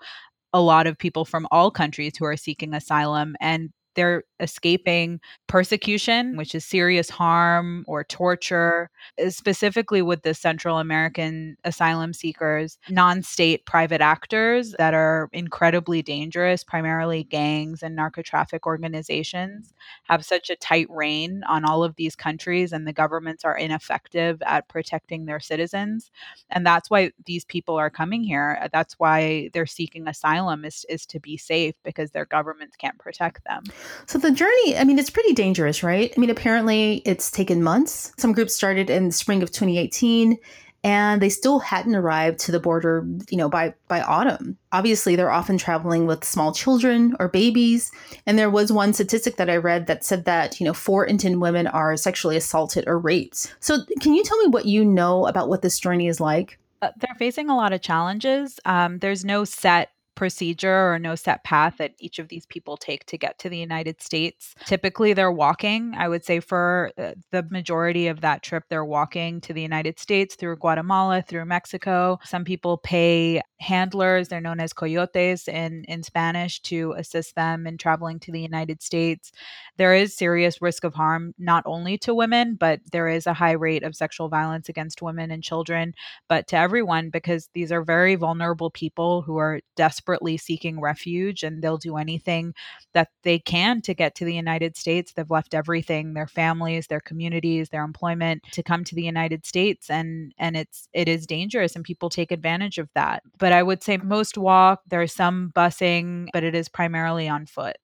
a 0.53 0.61
lot 0.61 0.87
of 0.87 0.97
people 0.97 1.25
from 1.25 1.47
all 1.51 1.71
countries 1.71 2.13
who 2.17 2.25
are 2.25 2.37
seeking 2.37 2.73
asylum 2.73 3.35
and 3.41 3.71
there 3.95 4.23
escaping 4.39 5.19
persecution, 5.47 6.37
which 6.37 6.55
is 6.55 6.65
serious 6.65 7.09
harm 7.09 7.83
or 7.87 8.03
torture, 8.03 8.89
uh, 9.23 9.29
specifically 9.29 10.01
with 10.01 10.23
the 10.23 10.33
Central 10.33 10.79
American 10.79 11.57
asylum 11.63 12.13
seekers, 12.13 12.77
non 12.89 13.21
state 13.21 13.65
private 13.65 14.01
actors 14.01 14.73
that 14.77 14.93
are 14.93 15.29
incredibly 15.33 16.01
dangerous, 16.01 16.63
primarily 16.63 17.23
gangs 17.23 17.83
and 17.83 17.95
narco 17.95 18.21
traffic 18.21 18.65
organizations, 18.65 19.73
have 20.03 20.25
such 20.25 20.49
a 20.49 20.55
tight 20.55 20.87
rein 20.89 21.43
on 21.47 21.65
all 21.65 21.83
of 21.83 21.95
these 21.95 22.15
countries, 22.15 22.71
and 22.71 22.87
the 22.87 22.93
governments 22.93 23.43
are 23.45 23.57
ineffective 23.57 24.41
at 24.45 24.67
protecting 24.67 25.25
their 25.25 25.39
citizens. 25.39 26.11
And 26.49 26.65
that's 26.65 26.89
why 26.89 27.11
these 27.25 27.45
people 27.45 27.75
are 27.75 27.89
coming 27.89 28.23
here. 28.23 28.67
That's 28.71 28.95
why 28.99 29.49
they're 29.53 29.65
seeking 29.65 30.07
asylum 30.07 30.65
is, 30.65 30.85
is 30.89 31.05
to 31.07 31.19
be 31.19 31.37
safe 31.37 31.75
because 31.83 32.11
their 32.11 32.25
governments 32.25 32.75
can't 32.75 32.97
protect 32.97 33.43
them. 33.45 33.63
So 34.05 34.17
the 34.17 34.28
journey, 34.31 34.77
I 34.77 34.83
mean, 34.83 34.99
it's 34.99 35.09
pretty 35.09 35.33
dangerous, 35.33 35.83
right? 35.83 36.13
I 36.15 36.19
mean, 36.19 36.29
apparently 36.29 37.01
it's 37.05 37.31
taken 37.31 37.63
months. 37.63 38.11
Some 38.17 38.33
groups 38.33 38.53
started 38.53 38.89
in 38.89 39.07
the 39.07 39.11
spring 39.11 39.43
of 39.43 39.51
2018 39.51 40.37
and 40.83 41.21
they 41.21 41.29
still 41.29 41.59
hadn't 41.59 41.95
arrived 41.95 42.39
to 42.39 42.51
the 42.51 42.59
border, 42.59 43.05
you 43.29 43.37
know, 43.37 43.49
by 43.49 43.73
by 43.87 44.01
autumn. 44.01 44.57
Obviously, 44.71 45.15
they're 45.15 45.31
often 45.31 45.57
traveling 45.57 46.05
with 46.05 46.23
small 46.23 46.53
children 46.53 47.15
or 47.19 47.27
babies, 47.27 47.91
and 48.25 48.39
there 48.39 48.49
was 48.49 48.71
one 48.71 48.93
statistic 48.93 49.35
that 49.37 49.49
I 49.49 49.57
read 49.57 49.87
that 49.87 50.05
said 50.05 50.25
that, 50.25 50.59
you 50.59 50.65
know, 50.65 50.73
4 50.73 51.05
in 51.05 51.17
10 51.17 51.39
women 51.39 51.67
are 51.67 51.97
sexually 51.97 52.37
assaulted 52.37 52.85
or 52.87 52.97
raped. 52.97 53.53
So, 53.59 53.79
can 53.99 54.13
you 54.13 54.23
tell 54.23 54.37
me 54.37 54.47
what 54.47 54.65
you 54.65 54.85
know 54.85 55.27
about 55.27 55.49
what 55.49 55.61
this 55.61 55.79
journey 55.79 56.07
is 56.07 56.21
like? 56.21 56.57
Uh, 56.81 56.91
they're 56.97 57.15
facing 57.15 57.49
a 57.49 57.57
lot 57.57 57.73
of 57.73 57.81
challenges. 57.81 58.59
Um, 58.63 58.99
there's 58.99 59.25
no 59.25 59.43
set 59.43 59.91
procedure 60.19 60.91
or 60.91 60.99
no 60.99 61.15
set 61.15 61.45
path 61.45 61.77
that 61.77 61.93
each 61.97 62.19
of 62.19 62.27
these 62.27 62.45
people 62.45 62.75
take 62.75 63.05
to 63.05 63.17
get 63.17 63.39
to 63.39 63.47
the 63.47 63.57
United 63.57 64.01
States. 64.01 64.53
Typically, 64.65 65.13
they're 65.13 65.31
walking. 65.31 65.93
I 65.97 66.09
would 66.09 66.25
say 66.25 66.41
for 66.41 66.91
uh, 66.97 67.13
the 67.31 67.43
majority 67.49 68.09
of 68.09 68.19
that 68.19 68.43
trip, 68.43 68.65
they're 68.69 68.83
walking 68.83 69.39
to 69.39 69.53
the 69.53 69.61
United 69.61 69.97
States 69.97 70.35
through 70.35 70.57
Guatemala, 70.57 71.21
through 71.21 71.45
Mexico. 71.45 72.19
Some 72.25 72.43
people 72.43 72.77
pay 72.79 73.41
handlers, 73.61 74.27
they're 74.27 74.41
known 74.41 74.59
as 74.59 74.73
coyotes 74.73 75.47
in, 75.47 75.85
in 75.85 76.03
Spanish, 76.03 76.61
to 76.63 76.93
assist 76.97 77.35
them 77.35 77.65
in 77.65 77.77
traveling 77.77 78.19
to 78.19 78.31
the 78.31 78.41
United 78.41 78.81
States. 78.81 79.31
There 79.77 79.93
is 79.93 80.15
serious 80.15 80.61
risk 80.61 80.83
of 80.83 80.93
harm, 80.93 81.33
not 81.37 81.63
only 81.65 81.97
to 81.99 82.13
women, 82.13 82.55
but 82.55 82.81
there 82.91 83.07
is 83.07 83.25
a 83.25 83.33
high 83.33 83.53
rate 83.53 83.83
of 83.83 83.95
sexual 83.95 84.27
violence 84.27 84.67
against 84.67 85.01
women 85.01 85.31
and 85.31 85.41
children, 85.41 85.93
but 86.27 86.47
to 86.47 86.57
everyone 86.57 87.09
because 87.09 87.49
these 87.53 87.71
are 87.71 87.83
very 87.83 88.15
vulnerable 88.15 88.69
people 88.69 89.21
who 89.21 89.37
are 89.37 89.61
desperate 89.77 90.08
desperately 90.09 90.37
seeking 90.37 90.79
refuge 90.81 91.43
and 91.43 91.61
they'll 91.61 91.77
do 91.77 91.97
anything 91.97 92.53
that 92.93 93.09
they 93.23 93.37
can 93.37 93.81
to 93.81 93.93
get 93.93 94.15
to 94.15 94.25
the 94.25 94.33
United 94.33 94.75
States. 94.75 95.13
They've 95.13 95.29
left 95.29 95.53
everything, 95.53 96.13
their 96.13 96.27
families, 96.27 96.87
their 96.87 96.99
communities, 96.99 97.69
their 97.69 97.83
employment 97.83 98.41
to 98.53 98.63
come 98.63 98.83
to 98.85 98.95
the 98.95 99.03
United 99.03 99.45
States 99.45 99.89
and 99.89 100.33
and 100.37 100.57
it's 100.57 100.87
it 100.93 101.07
is 101.07 101.27
dangerous 101.27 101.75
and 101.75 101.85
people 101.85 102.09
take 102.09 102.31
advantage 102.31 102.79
of 102.79 102.89
that. 102.95 103.21
But 103.37 103.53
I 103.53 103.61
would 103.61 103.83
say 103.83 103.97
most 103.97 104.37
walk, 104.37 104.81
there's 104.87 105.13
some 105.13 105.51
busing, 105.55 106.29
but 106.33 106.43
it 106.43 106.55
is 106.55 106.69
primarily 106.69 107.29
on 107.29 107.45
foot. 107.45 107.77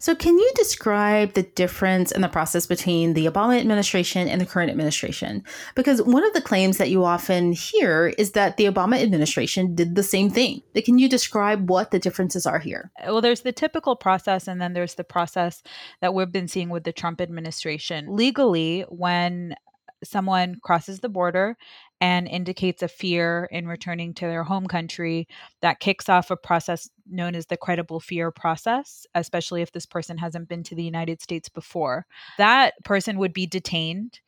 So, 0.00 0.14
can 0.14 0.38
you 0.38 0.52
describe 0.54 1.32
the 1.32 1.42
difference 1.42 2.12
in 2.12 2.20
the 2.20 2.28
process 2.28 2.66
between 2.66 3.14
the 3.14 3.26
Obama 3.26 3.58
administration 3.58 4.28
and 4.28 4.40
the 4.40 4.46
current 4.46 4.70
administration? 4.70 5.42
Because 5.74 6.00
one 6.02 6.24
of 6.24 6.32
the 6.34 6.40
claims 6.40 6.78
that 6.78 6.90
you 6.90 7.04
often 7.04 7.52
hear 7.52 8.14
is 8.16 8.32
that 8.32 8.56
the 8.56 8.66
Obama 8.66 9.02
administration 9.02 9.74
did 9.74 9.96
the 9.96 10.04
same 10.04 10.30
thing. 10.30 10.62
But 10.72 10.84
can 10.84 10.98
you 10.98 11.08
describe 11.08 11.68
what 11.68 11.90
the 11.90 11.98
differences 11.98 12.46
are 12.46 12.60
here? 12.60 12.92
Uh, 13.00 13.06
well, 13.12 13.20
there's 13.20 13.40
the 13.40 13.52
typical 13.52 13.96
process, 13.96 14.46
and 14.46 14.60
then 14.60 14.72
there's 14.72 14.94
the 14.94 15.04
process 15.04 15.64
that 16.00 16.14
we've 16.14 16.30
been 16.30 16.48
seeing 16.48 16.68
with 16.68 16.84
the 16.84 16.92
Trump 16.92 17.20
administration. 17.20 18.06
Legally, 18.14 18.82
when 18.88 19.56
someone 20.04 20.60
crosses 20.62 21.00
the 21.00 21.08
border 21.08 21.56
and 22.00 22.28
indicates 22.28 22.82
a 22.82 22.88
fear 22.88 23.48
in 23.50 23.66
returning 23.66 24.14
to 24.14 24.26
their 24.26 24.44
home 24.44 24.66
country 24.66 25.26
that 25.62 25.80
kicks 25.80 26.08
off 26.08 26.30
a 26.30 26.36
process 26.36 26.88
known 27.10 27.34
as 27.34 27.46
the 27.46 27.56
credible 27.56 28.00
fear 28.00 28.30
process, 28.30 29.06
especially 29.14 29.62
if 29.62 29.72
this 29.72 29.86
person 29.86 30.18
hasn't 30.18 30.48
been 30.48 30.62
to 30.62 30.74
the 30.74 30.84
United 30.84 31.20
States 31.20 31.48
before. 31.48 32.06
That 32.36 32.74
person 32.84 33.18
would 33.18 33.32
be 33.32 33.46
detained 33.46 34.20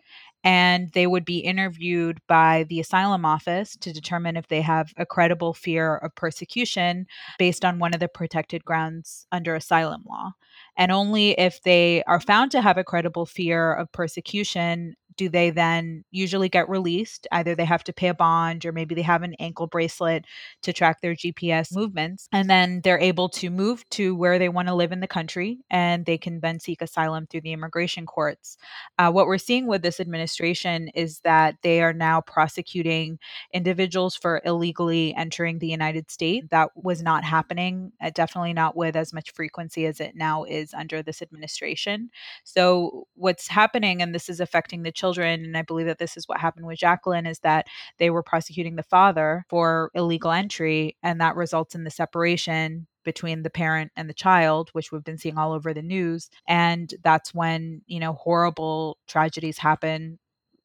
and 0.42 0.90
they 0.92 1.06
would 1.06 1.24
be 1.24 1.38
interviewed 1.38 2.18
by 2.26 2.64
the 2.68 2.80
asylum 2.80 3.24
office 3.24 3.76
to 3.76 3.92
determine 3.92 4.36
if 4.36 4.48
they 4.48 4.62
have 4.62 4.92
a 4.96 5.04
credible 5.04 5.52
fear 5.52 5.96
of 5.96 6.14
persecution 6.14 7.06
based 7.38 7.64
on 7.64 7.78
one 7.78 7.92
of 7.92 8.00
the 8.00 8.08
protected 8.08 8.64
grounds 8.64 9.26
under 9.30 9.54
asylum 9.54 10.02
law. 10.08 10.32
And 10.76 10.90
only 10.90 11.32
if 11.32 11.62
they 11.62 12.02
are 12.04 12.20
found 12.20 12.50
to 12.52 12.62
have 12.62 12.78
a 12.78 12.84
credible 12.84 13.26
fear 13.26 13.74
of 13.74 13.92
persecution 13.92 14.96
do 15.20 15.28
they 15.28 15.50
then 15.50 16.02
usually 16.10 16.48
get 16.48 16.70
released? 16.70 17.26
Either 17.30 17.54
they 17.54 17.66
have 17.66 17.84
to 17.84 17.92
pay 17.92 18.08
a 18.08 18.14
bond 18.14 18.64
or 18.64 18.72
maybe 18.72 18.94
they 18.94 19.02
have 19.02 19.22
an 19.22 19.34
ankle 19.34 19.66
bracelet 19.66 20.24
to 20.62 20.72
track 20.72 21.02
their 21.02 21.14
GPS 21.14 21.76
movements. 21.76 22.26
And 22.32 22.48
then 22.48 22.80
they're 22.82 22.98
able 22.98 23.28
to 23.28 23.50
move 23.50 23.86
to 23.90 24.16
where 24.16 24.38
they 24.38 24.48
want 24.48 24.68
to 24.68 24.74
live 24.74 24.92
in 24.92 25.00
the 25.00 25.06
country 25.06 25.58
and 25.68 26.06
they 26.06 26.16
can 26.16 26.40
then 26.40 26.58
seek 26.58 26.80
asylum 26.80 27.26
through 27.26 27.42
the 27.42 27.52
immigration 27.52 28.06
courts. 28.06 28.56
Uh, 28.98 29.10
what 29.10 29.26
we're 29.26 29.36
seeing 29.36 29.66
with 29.66 29.82
this 29.82 30.00
administration 30.00 30.88
is 30.94 31.20
that 31.20 31.56
they 31.60 31.82
are 31.82 31.92
now 31.92 32.22
prosecuting 32.22 33.18
individuals 33.52 34.16
for 34.16 34.40
illegally 34.46 35.14
entering 35.16 35.58
the 35.58 35.68
United 35.68 36.10
States. 36.10 36.46
That 36.50 36.70
was 36.74 37.02
not 37.02 37.24
happening, 37.24 37.92
uh, 38.02 38.08
definitely 38.14 38.54
not 38.54 38.74
with 38.74 38.96
as 38.96 39.12
much 39.12 39.34
frequency 39.34 39.84
as 39.84 40.00
it 40.00 40.16
now 40.16 40.44
is 40.44 40.72
under 40.72 41.02
this 41.02 41.20
administration. 41.20 42.08
So, 42.42 43.06
what's 43.16 43.48
happening, 43.48 44.00
and 44.00 44.14
this 44.14 44.30
is 44.30 44.40
affecting 44.40 44.82
the 44.82 44.90
children 44.90 45.09
children, 45.10 45.44
and 45.44 45.56
I 45.56 45.62
believe 45.62 45.86
that 45.86 45.98
this 45.98 46.16
is 46.16 46.28
what 46.28 46.40
happened 46.40 46.66
with 46.66 46.78
Jakelin, 46.78 47.28
is 47.28 47.40
that 47.40 47.66
they 47.98 48.10
were 48.10 48.22
prosecuting 48.22 48.76
the 48.76 48.82
father 48.82 49.44
for 49.48 49.90
illegal 49.94 50.30
entry, 50.30 50.96
and 51.02 51.20
that 51.20 51.36
results 51.36 51.74
in 51.74 51.84
the 51.84 51.90
separation 51.90 52.86
between 53.02 53.42
the 53.42 53.50
parent 53.50 53.90
and 53.96 54.08
the 54.08 54.14
child, 54.14 54.68
which 54.72 54.92
we've 54.92 55.04
been 55.04 55.18
seeing 55.18 55.38
all 55.38 55.52
over 55.52 55.72
the 55.72 55.82
news. 55.82 56.28
And 56.46 56.92
that's 57.02 57.34
when, 57.34 57.82
you 57.86 57.98
know, 57.98 58.12
horrible 58.12 58.98
tragedies 59.08 59.58
happen, 59.58 60.18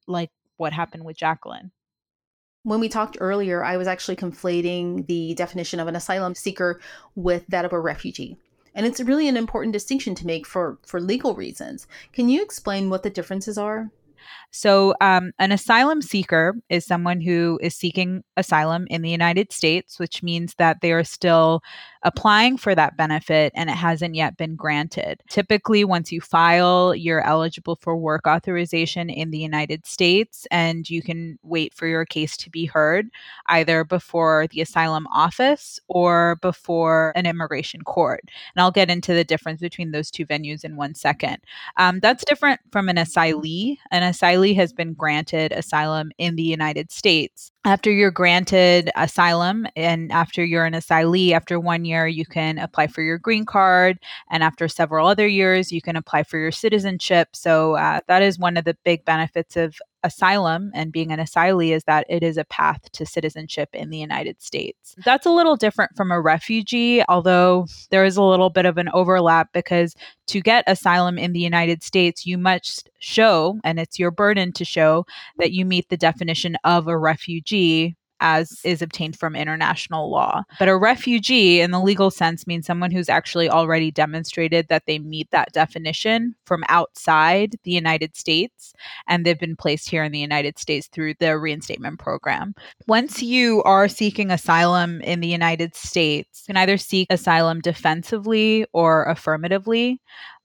like 0.06 0.32
what 0.58 0.74
happened 0.74 1.06
with 1.06 1.18
Jakelin. 1.18 1.72
When 2.64 2.80
we 2.80 2.90
talked 2.90 3.18
earlier, 3.22 3.64
I 3.64 3.78
was 3.78 3.88
actually 3.88 4.18
conflating 4.18 5.08
the 5.08 5.34
definition 5.36 5.80
of 5.80 5.88
an 5.88 5.96
asylum 5.96 6.36
seeker 6.36 6.82
with 7.16 7.46
that 7.48 7.64
of 7.64 7.72
a 7.72 7.80
refugee. 7.80 8.38
And 8.74 8.86
it's 8.86 9.00
really 9.00 9.30
an 9.30 9.38
important 9.38 9.72
distinction 9.72 10.16
to 10.16 10.28
make 10.28 10.46
for, 10.46 10.78
for 10.86 11.00
legal 11.00 11.36
reasons. 11.36 11.88
Can 12.12 12.28
you 12.28 12.42
explain 12.42 12.90
what 12.90 13.04
the 13.04 13.10
differences 13.10 13.58
are? 13.58 13.92
So, 14.52 14.96
um, 15.02 15.32
an 15.40 15.52
asylum 15.52 16.02
seeker 16.02 16.56
is 16.70 16.86
someone 16.86 17.22
who 17.22 17.60
is 17.62 17.76
seeking 17.76 18.24
asylum 18.38 18.88
in 18.90 19.02
the 19.02 19.10
United 19.10 19.52
States, 19.52 20.00
which 20.00 20.24
means 20.24 20.56
that 20.56 20.82
they 20.82 20.92
are 20.92 21.04
still 21.04 21.62
applying 22.06 22.56
for 22.56 22.76
that 22.76 22.96
benefit 22.96 23.52
and 23.56 23.70
it 23.70 23.76
hasn't 23.76 24.16
yet 24.16 24.38
been 24.38 24.56
granted. 24.56 25.22
Typically, 25.28 25.84
once 25.84 26.12
you 26.12 26.22
file, 26.22 26.94
you're 26.96 27.26
eligible 27.26 27.76
for 27.82 27.98
work 27.98 28.28
authorization 28.28 29.10
in 29.10 29.32
the 29.32 29.40
United 29.40 29.86
States 29.86 30.48
and 30.52 30.88
you 30.90 31.02
can 31.02 31.38
wait 31.42 31.74
for 31.74 31.88
your 31.88 32.06
case 32.06 32.38
to 32.38 32.50
be 32.50 32.66
heard 32.66 33.08
either 33.48 33.84
before 33.84 34.48
the 34.52 34.62
asylum 34.62 35.08
office 35.08 35.80
or 35.88 36.38
before 36.42 37.12
an 37.16 37.26
immigration 37.26 37.82
court. 37.82 38.22
And 38.56 38.62
I'll 38.62 38.72
get 38.72 38.92
into 38.92 39.14
the 39.14 39.24
difference 39.24 39.60
between 39.60 39.92
those 39.92 40.12
two 40.12 40.28
venues 40.28 40.64
in 40.64 40.76
one 40.76 40.94
second. 40.94 41.38
Um, 41.78 42.00
that's 42.00 42.24
different 42.24 42.60
from 42.72 42.88
an 42.88 42.98
asylee. 42.98 43.78
An 43.90 44.04
asylee 44.16 44.56
has 44.56 44.74
been 44.74 44.94
granted 44.94 45.52
asylum 45.52 46.12
in 46.18 46.36
the 46.36 46.44
United 46.44 46.92
States. 46.92 47.52
After 47.66 47.92
you're 47.92 48.12
granted 48.12 48.92
asylum 48.96 49.68
and 49.76 50.12
after 50.12 50.46
you're 50.46 50.66
an 50.66 50.74
asylee, 50.74 51.32
after 51.32 51.60
one 51.60 51.84
year, 51.84 52.08
you 52.08 52.26
can 52.26 52.60
apply 52.60 52.88
for 52.88 53.02
your 53.02 53.18
green 53.18 53.46
card. 53.46 53.98
And 54.30 54.44
after 54.44 54.68
several 54.68 55.08
other 55.08 55.28
years, 55.28 55.72
you 55.72 55.82
can 55.82 55.96
apply 55.96 56.24
for 56.24 56.38
your 56.38 56.52
citizenship. 56.52 57.30
So 57.34 57.76
uh, 57.76 58.02
that 58.08 58.22
is 58.22 58.38
one 58.38 58.58
of 58.58 58.66
the 58.66 58.78
big 58.84 59.04
benefits 59.04 59.58
of 59.58 59.76
asylum 60.06 60.72
and 60.74 60.92
being 60.92 61.12
an 61.12 61.20
asylee 61.20 61.72
is 61.72 61.84
that 61.86 62.06
it 62.10 62.24
is 62.24 62.38
a 62.38 62.46
path 62.46 62.92
to 62.94 63.06
citizenship 63.06 63.70
in 63.74 63.90
the 63.90 63.98
United 63.98 64.42
States. 64.42 64.96
That's 65.04 65.26
a 65.26 65.32
little 65.32 65.56
different 65.56 65.92
from 65.98 66.12
a 66.12 66.22
refugee, 66.22 67.04
although 67.10 67.66
there 67.90 68.06
is 68.06 68.16
a 68.16 68.24
little 68.24 68.50
bit 68.50 68.66
of 68.66 68.78
an 68.78 68.90
overlap 68.94 69.50
because 69.54 69.96
to 70.28 70.40
get 70.40 70.64
asylum 70.68 71.18
in 71.18 71.34
the 71.34 71.40
United 71.40 71.84
States, 71.84 72.26
you 72.26 72.38
must 72.38 72.90
show, 73.00 73.60
and 73.64 73.80
it's 73.80 74.00
your 74.00 74.12
burden 74.12 74.52
to 74.54 74.64
show, 74.66 75.06
that 75.38 75.52
you 75.52 75.66
meet 75.66 75.90
the 75.90 75.98
definition 75.98 76.56
of 76.64 76.88
a 76.88 76.98
refugee 76.98 77.96
as 78.26 78.60
is 78.64 78.82
obtained 78.82 79.18
from 79.18 79.36
international 79.36 80.10
law. 80.10 80.42
But 80.58 80.68
a 80.68 80.76
refugee, 80.76 81.62
in 81.62 81.70
the 81.70 81.80
legal 81.80 82.10
sense, 82.10 82.48
means 82.48 82.66
someone 82.66 82.90
who's 82.90 83.08
actually 83.08 83.50
already 83.50 83.92
demonstrated 83.92 84.68
that 84.70 84.88
they 84.88 84.98
meet 84.98 85.30
that 85.30 85.54
definition 85.54 86.34
from 86.46 86.64
outside 86.68 87.56
the 87.64 87.72
United 87.72 88.18
States 88.18 88.74
and 89.08 89.26
they've 89.26 89.40
been 89.40 89.56
placed 89.56 89.92
here 89.92 90.04
in 90.04 90.12
the 90.12 90.20
United 90.20 90.58
States 90.58 90.88
through 90.88 91.14
the 91.20 91.38
resettlement 91.38 92.00
program. 92.00 92.56
Once 92.88 93.22
you 93.22 93.62
are 93.64 93.88
seeking 93.88 94.32
asylum 94.32 95.02
in 95.02 95.20
the 95.20 95.28
United 95.28 95.76
States, 95.76 96.44
you 96.48 96.54
can 96.54 96.58
either 96.58 96.78
seek 96.78 97.08
asylum 97.12 97.62
defensively 97.62 98.66
or 98.74 99.04
affirmatively. 99.04 100.02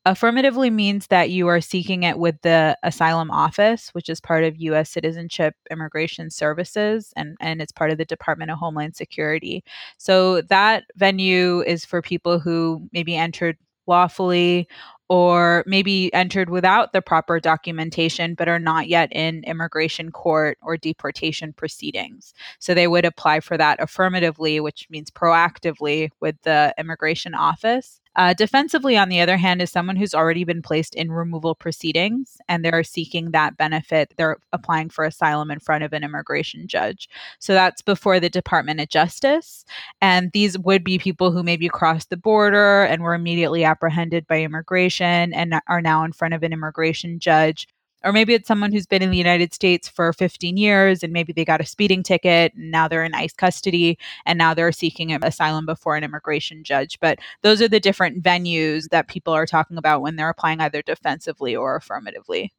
Affirmatively 0.06 0.70
means 0.70 1.08
that 1.08 1.28
you 1.28 1.48
are 1.48 1.60
seeking 1.60 2.04
it 2.04 2.18
with 2.18 2.40
the 2.40 2.74
asylum 2.82 3.30
office, 3.30 3.90
which 3.90 4.08
is 4.08 4.18
part 4.18 4.44
of 4.44 4.56
U.S. 4.56 4.88
Citizenship 4.88 5.54
Immigration 5.70 6.30
Services, 6.30 7.12
and, 7.16 7.36
and 7.38 7.60
it's 7.60 7.72
part 7.72 7.90
of 7.90 7.98
the 7.98 8.06
Department 8.06 8.50
of 8.50 8.56
Homeland 8.56 8.96
Security. 8.96 9.62
So 9.98 10.40
that 10.42 10.84
venue 10.96 11.60
is 11.60 11.84
for 11.84 12.00
people 12.00 12.38
who 12.38 12.88
maybe 12.92 13.14
entered 13.14 13.58
lawfully 13.86 14.68
or 15.10 15.64
maybe 15.66 16.14
entered 16.14 16.48
without 16.48 16.92
the 16.92 17.02
proper 17.02 17.40
documentation 17.40 18.34
but 18.34 18.48
are 18.48 18.60
not 18.60 18.86
yet 18.86 19.10
in 19.12 19.42
immigration 19.44 20.12
court 20.12 20.56
or 20.62 20.76
deportation 20.76 21.52
proceedings. 21.52 22.32
So 22.60 22.72
they 22.72 22.86
would 22.86 23.04
apply 23.04 23.40
for 23.40 23.58
that 23.58 23.82
affirmatively, 23.82 24.60
which 24.60 24.86
means 24.88 25.10
proactively 25.10 26.10
with 26.20 26.36
the 26.42 26.72
immigration 26.78 27.34
office. 27.34 28.00
Uh, 28.20 28.34
defensively, 28.34 28.98
on 28.98 29.08
the 29.08 29.18
other 29.18 29.38
hand, 29.38 29.62
is 29.62 29.70
someone 29.70 29.96
who's 29.96 30.12
already 30.12 30.44
been 30.44 30.60
placed 30.60 30.94
in 30.94 31.10
removal 31.10 31.54
proceedings 31.54 32.36
and 32.50 32.62
they're 32.62 32.84
seeking 32.84 33.30
that 33.30 33.56
benefit. 33.56 34.12
They're 34.18 34.36
applying 34.52 34.90
for 34.90 35.06
asylum 35.06 35.50
in 35.50 35.58
front 35.58 35.84
of 35.84 35.94
an 35.94 36.04
immigration 36.04 36.68
judge. 36.68 37.08
So 37.38 37.54
that's 37.54 37.80
before 37.80 38.20
the 38.20 38.28
Department 38.28 38.78
of 38.78 38.90
Justice. 38.90 39.64
And 40.02 40.30
these 40.32 40.58
would 40.58 40.84
be 40.84 40.98
people 40.98 41.32
who 41.32 41.42
maybe 41.42 41.70
crossed 41.70 42.10
the 42.10 42.18
border 42.18 42.82
and 42.82 43.02
were 43.02 43.14
immediately 43.14 43.64
apprehended 43.64 44.26
by 44.26 44.42
immigration 44.42 45.32
and 45.32 45.58
are 45.66 45.80
now 45.80 46.04
in 46.04 46.12
front 46.12 46.34
of 46.34 46.42
an 46.42 46.52
immigration 46.52 47.20
judge 47.20 47.68
or 48.04 48.12
maybe 48.12 48.34
it's 48.34 48.48
someone 48.48 48.72
who's 48.72 48.86
been 48.86 49.02
in 49.02 49.10
the 49.10 49.16
United 49.16 49.52
States 49.52 49.88
for 49.88 50.12
15 50.12 50.56
years 50.56 51.02
and 51.02 51.12
maybe 51.12 51.32
they 51.32 51.44
got 51.44 51.60
a 51.60 51.66
speeding 51.66 52.02
ticket 52.02 52.54
and 52.54 52.70
now 52.70 52.88
they're 52.88 53.04
in 53.04 53.14
ICE 53.14 53.32
custody 53.32 53.98
and 54.26 54.38
now 54.38 54.54
they're 54.54 54.72
seeking 54.72 55.12
asylum 55.12 55.66
before 55.66 55.96
an 55.96 56.04
immigration 56.04 56.64
judge. 56.64 56.98
But 57.00 57.18
those 57.42 57.60
are 57.60 57.68
the 57.68 57.80
different 57.80 58.22
venues 58.22 58.88
that 58.90 59.08
people 59.08 59.32
are 59.32 59.46
talking 59.46 59.76
about 59.76 60.00
when 60.00 60.16
they're 60.16 60.30
applying 60.30 60.60
either 60.60 60.82
defensively 60.82 61.54
or 61.54 61.76
affirmatively. 61.76 62.52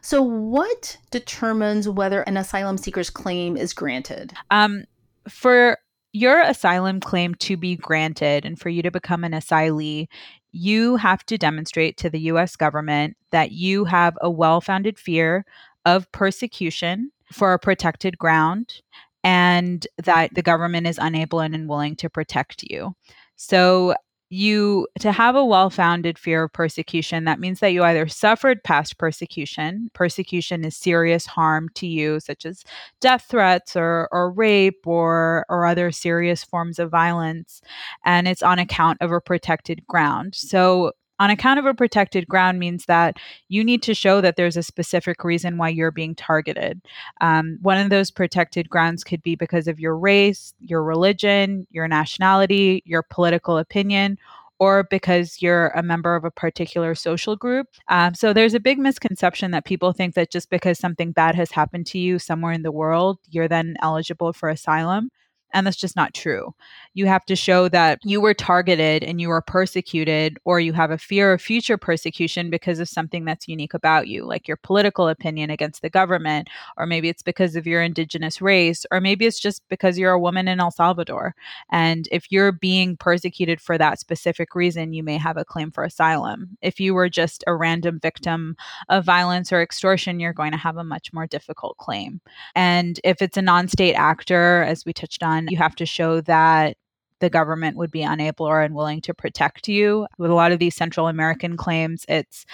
So, 0.00 0.22
what 0.22 0.96
determines 1.10 1.88
whether 1.88 2.22
an 2.22 2.36
asylum 2.36 2.76
seeker's 2.76 3.10
claim 3.10 3.56
is 3.56 3.72
granted? 3.72 4.32
Um, 4.50 4.84
for 5.28 5.78
your 6.12 6.40
asylum 6.40 6.98
claim 7.00 7.34
to 7.36 7.56
be 7.56 7.76
granted 7.76 8.44
and 8.44 8.58
for 8.58 8.68
you 8.68 8.82
to 8.82 8.90
become 8.90 9.22
an 9.22 9.32
asylee, 9.32 10.08
you 10.52 10.96
have 10.96 11.24
to 11.26 11.38
demonstrate 11.38 11.96
to 11.98 12.10
the 12.10 12.20
US 12.20 12.56
government 12.56 13.16
that 13.30 13.52
you 13.52 13.84
have 13.84 14.16
a 14.20 14.30
well 14.30 14.60
founded 14.60 14.98
fear 14.98 15.44
of 15.84 16.10
persecution 16.12 17.10
for 17.32 17.52
a 17.52 17.58
protected 17.58 18.18
ground 18.18 18.74
and 19.22 19.86
that 20.04 20.34
the 20.34 20.42
government 20.42 20.86
is 20.86 20.98
unable 20.98 21.40
and 21.40 21.54
unwilling 21.54 21.94
to 21.96 22.10
protect 22.10 22.64
you. 22.68 22.94
So, 23.36 23.94
you 24.30 24.86
to 25.00 25.10
have 25.10 25.34
a 25.34 25.44
well-founded 25.44 26.18
fear 26.18 26.44
of 26.44 26.52
persecution 26.52 27.24
that 27.24 27.40
means 27.40 27.58
that 27.60 27.72
you 27.72 27.82
either 27.82 28.06
suffered 28.06 28.62
past 28.62 28.96
persecution 28.96 29.90
persecution 29.92 30.64
is 30.64 30.76
serious 30.76 31.26
harm 31.26 31.68
to 31.74 31.86
you 31.86 32.20
such 32.20 32.46
as 32.46 32.64
death 33.00 33.26
threats 33.28 33.74
or, 33.74 34.08
or 34.12 34.30
rape 34.30 34.86
or 34.86 35.44
or 35.48 35.66
other 35.66 35.90
serious 35.90 36.44
forms 36.44 36.78
of 36.78 36.90
violence 36.90 37.60
and 38.04 38.28
it's 38.28 38.42
on 38.42 38.58
account 38.58 38.98
of 39.00 39.12
a 39.12 39.20
protected 39.20 39.86
ground. 39.86 40.34
So 40.34 40.92
on 41.20 41.30
account 41.30 41.58
of 41.58 41.66
a 41.66 41.74
protected 41.74 42.26
ground 42.26 42.58
means 42.58 42.86
that 42.86 43.18
you 43.48 43.62
need 43.62 43.82
to 43.82 43.94
show 43.94 44.22
that 44.22 44.36
there's 44.36 44.56
a 44.56 44.62
specific 44.62 45.22
reason 45.22 45.58
why 45.58 45.68
you're 45.68 45.90
being 45.90 46.14
targeted. 46.14 46.80
Um, 47.20 47.58
one 47.60 47.78
of 47.78 47.90
those 47.90 48.10
protected 48.10 48.70
grounds 48.70 49.04
could 49.04 49.22
be 49.22 49.36
because 49.36 49.68
of 49.68 49.78
your 49.78 49.96
race, 49.96 50.54
your 50.60 50.82
religion, 50.82 51.66
your 51.70 51.86
nationality, 51.86 52.82
your 52.86 53.02
political 53.02 53.58
opinion, 53.58 54.18
or 54.58 54.84
because 54.84 55.40
you're 55.42 55.68
a 55.68 55.82
member 55.82 56.16
of 56.16 56.24
a 56.24 56.30
particular 56.30 56.94
social 56.94 57.36
group. 57.36 57.66
Um, 57.88 58.14
so 58.14 58.32
there's 58.32 58.54
a 58.54 58.60
big 58.60 58.78
misconception 58.78 59.50
that 59.50 59.66
people 59.66 59.92
think 59.92 60.14
that 60.14 60.30
just 60.30 60.48
because 60.48 60.78
something 60.78 61.12
bad 61.12 61.34
has 61.34 61.50
happened 61.50 61.86
to 61.88 61.98
you 61.98 62.18
somewhere 62.18 62.52
in 62.52 62.62
the 62.62 62.72
world, 62.72 63.18
you're 63.28 63.48
then 63.48 63.76
eligible 63.82 64.32
for 64.32 64.48
asylum. 64.48 65.10
And 65.52 65.66
that's 65.66 65.76
just 65.76 65.96
not 65.96 66.14
true. 66.14 66.54
You 66.94 67.06
have 67.06 67.24
to 67.26 67.36
show 67.36 67.68
that 67.68 67.98
you 68.04 68.20
were 68.20 68.34
targeted 68.34 69.02
and 69.02 69.20
you 69.20 69.28
were 69.28 69.42
persecuted, 69.42 70.38
or 70.44 70.60
you 70.60 70.72
have 70.72 70.90
a 70.90 70.98
fear 70.98 71.32
of 71.32 71.42
future 71.42 71.76
persecution 71.76 72.50
because 72.50 72.78
of 72.78 72.88
something 72.88 73.24
that's 73.24 73.48
unique 73.48 73.74
about 73.74 74.08
you, 74.08 74.24
like 74.24 74.46
your 74.46 74.56
political 74.56 75.08
opinion 75.08 75.50
against 75.50 75.82
the 75.82 75.90
government, 75.90 76.48
or 76.76 76.86
maybe 76.86 77.08
it's 77.08 77.22
because 77.22 77.56
of 77.56 77.66
your 77.66 77.82
indigenous 77.82 78.40
race, 78.40 78.86
or 78.90 79.00
maybe 79.00 79.26
it's 79.26 79.40
just 79.40 79.62
because 79.68 79.98
you're 79.98 80.12
a 80.12 80.20
woman 80.20 80.48
in 80.48 80.60
El 80.60 80.70
Salvador. 80.70 81.34
And 81.70 82.08
if 82.12 82.30
you're 82.30 82.52
being 82.52 82.96
persecuted 82.96 83.60
for 83.60 83.78
that 83.78 83.98
specific 83.98 84.54
reason, 84.54 84.92
you 84.92 85.02
may 85.02 85.16
have 85.16 85.36
a 85.36 85.44
claim 85.44 85.70
for 85.70 85.84
asylum. 85.84 86.56
If 86.62 86.78
you 86.80 86.94
were 86.94 87.08
just 87.08 87.44
a 87.46 87.54
random 87.54 87.98
victim 88.00 88.56
of 88.88 89.04
violence 89.04 89.52
or 89.52 89.62
extortion, 89.62 90.20
you're 90.20 90.32
going 90.32 90.52
to 90.52 90.58
have 90.58 90.76
a 90.76 90.84
much 90.84 91.12
more 91.12 91.26
difficult 91.26 91.76
claim. 91.78 92.20
And 92.54 93.00
if 93.04 93.22
it's 93.22 93.36
a 93.36 93.42
non 93.42 93.68
state 93.68 93.94
actor, 93.94 94.62
as 94.62 94.84
we 94.84 94.92
touched 94.92 95.22
on, 95.22 95.39
you 95.48 95.56
have 95.58 95.74
to 95.76 95.86
show 95.86 96.20
that 96.22 96.76
the 97.20 97.30
government 97.30 97.76
would 97.76 97.90
be 97.90 98.02
unable 98.02 98.46
or 98.46 98.62
unwilling 98.62 99.00
to 99.02 99.14
protect 99.14 99.68
you. 99.68 100.06
With 100.18 100.30
a 100.30 100.34
lot 100.34 100.52
of 100.52 100.58
these 100.58 100.74
Central 100.74 101.08
American 101.08 101.56
claims, 101.56 102.04
it's 102.08 102.44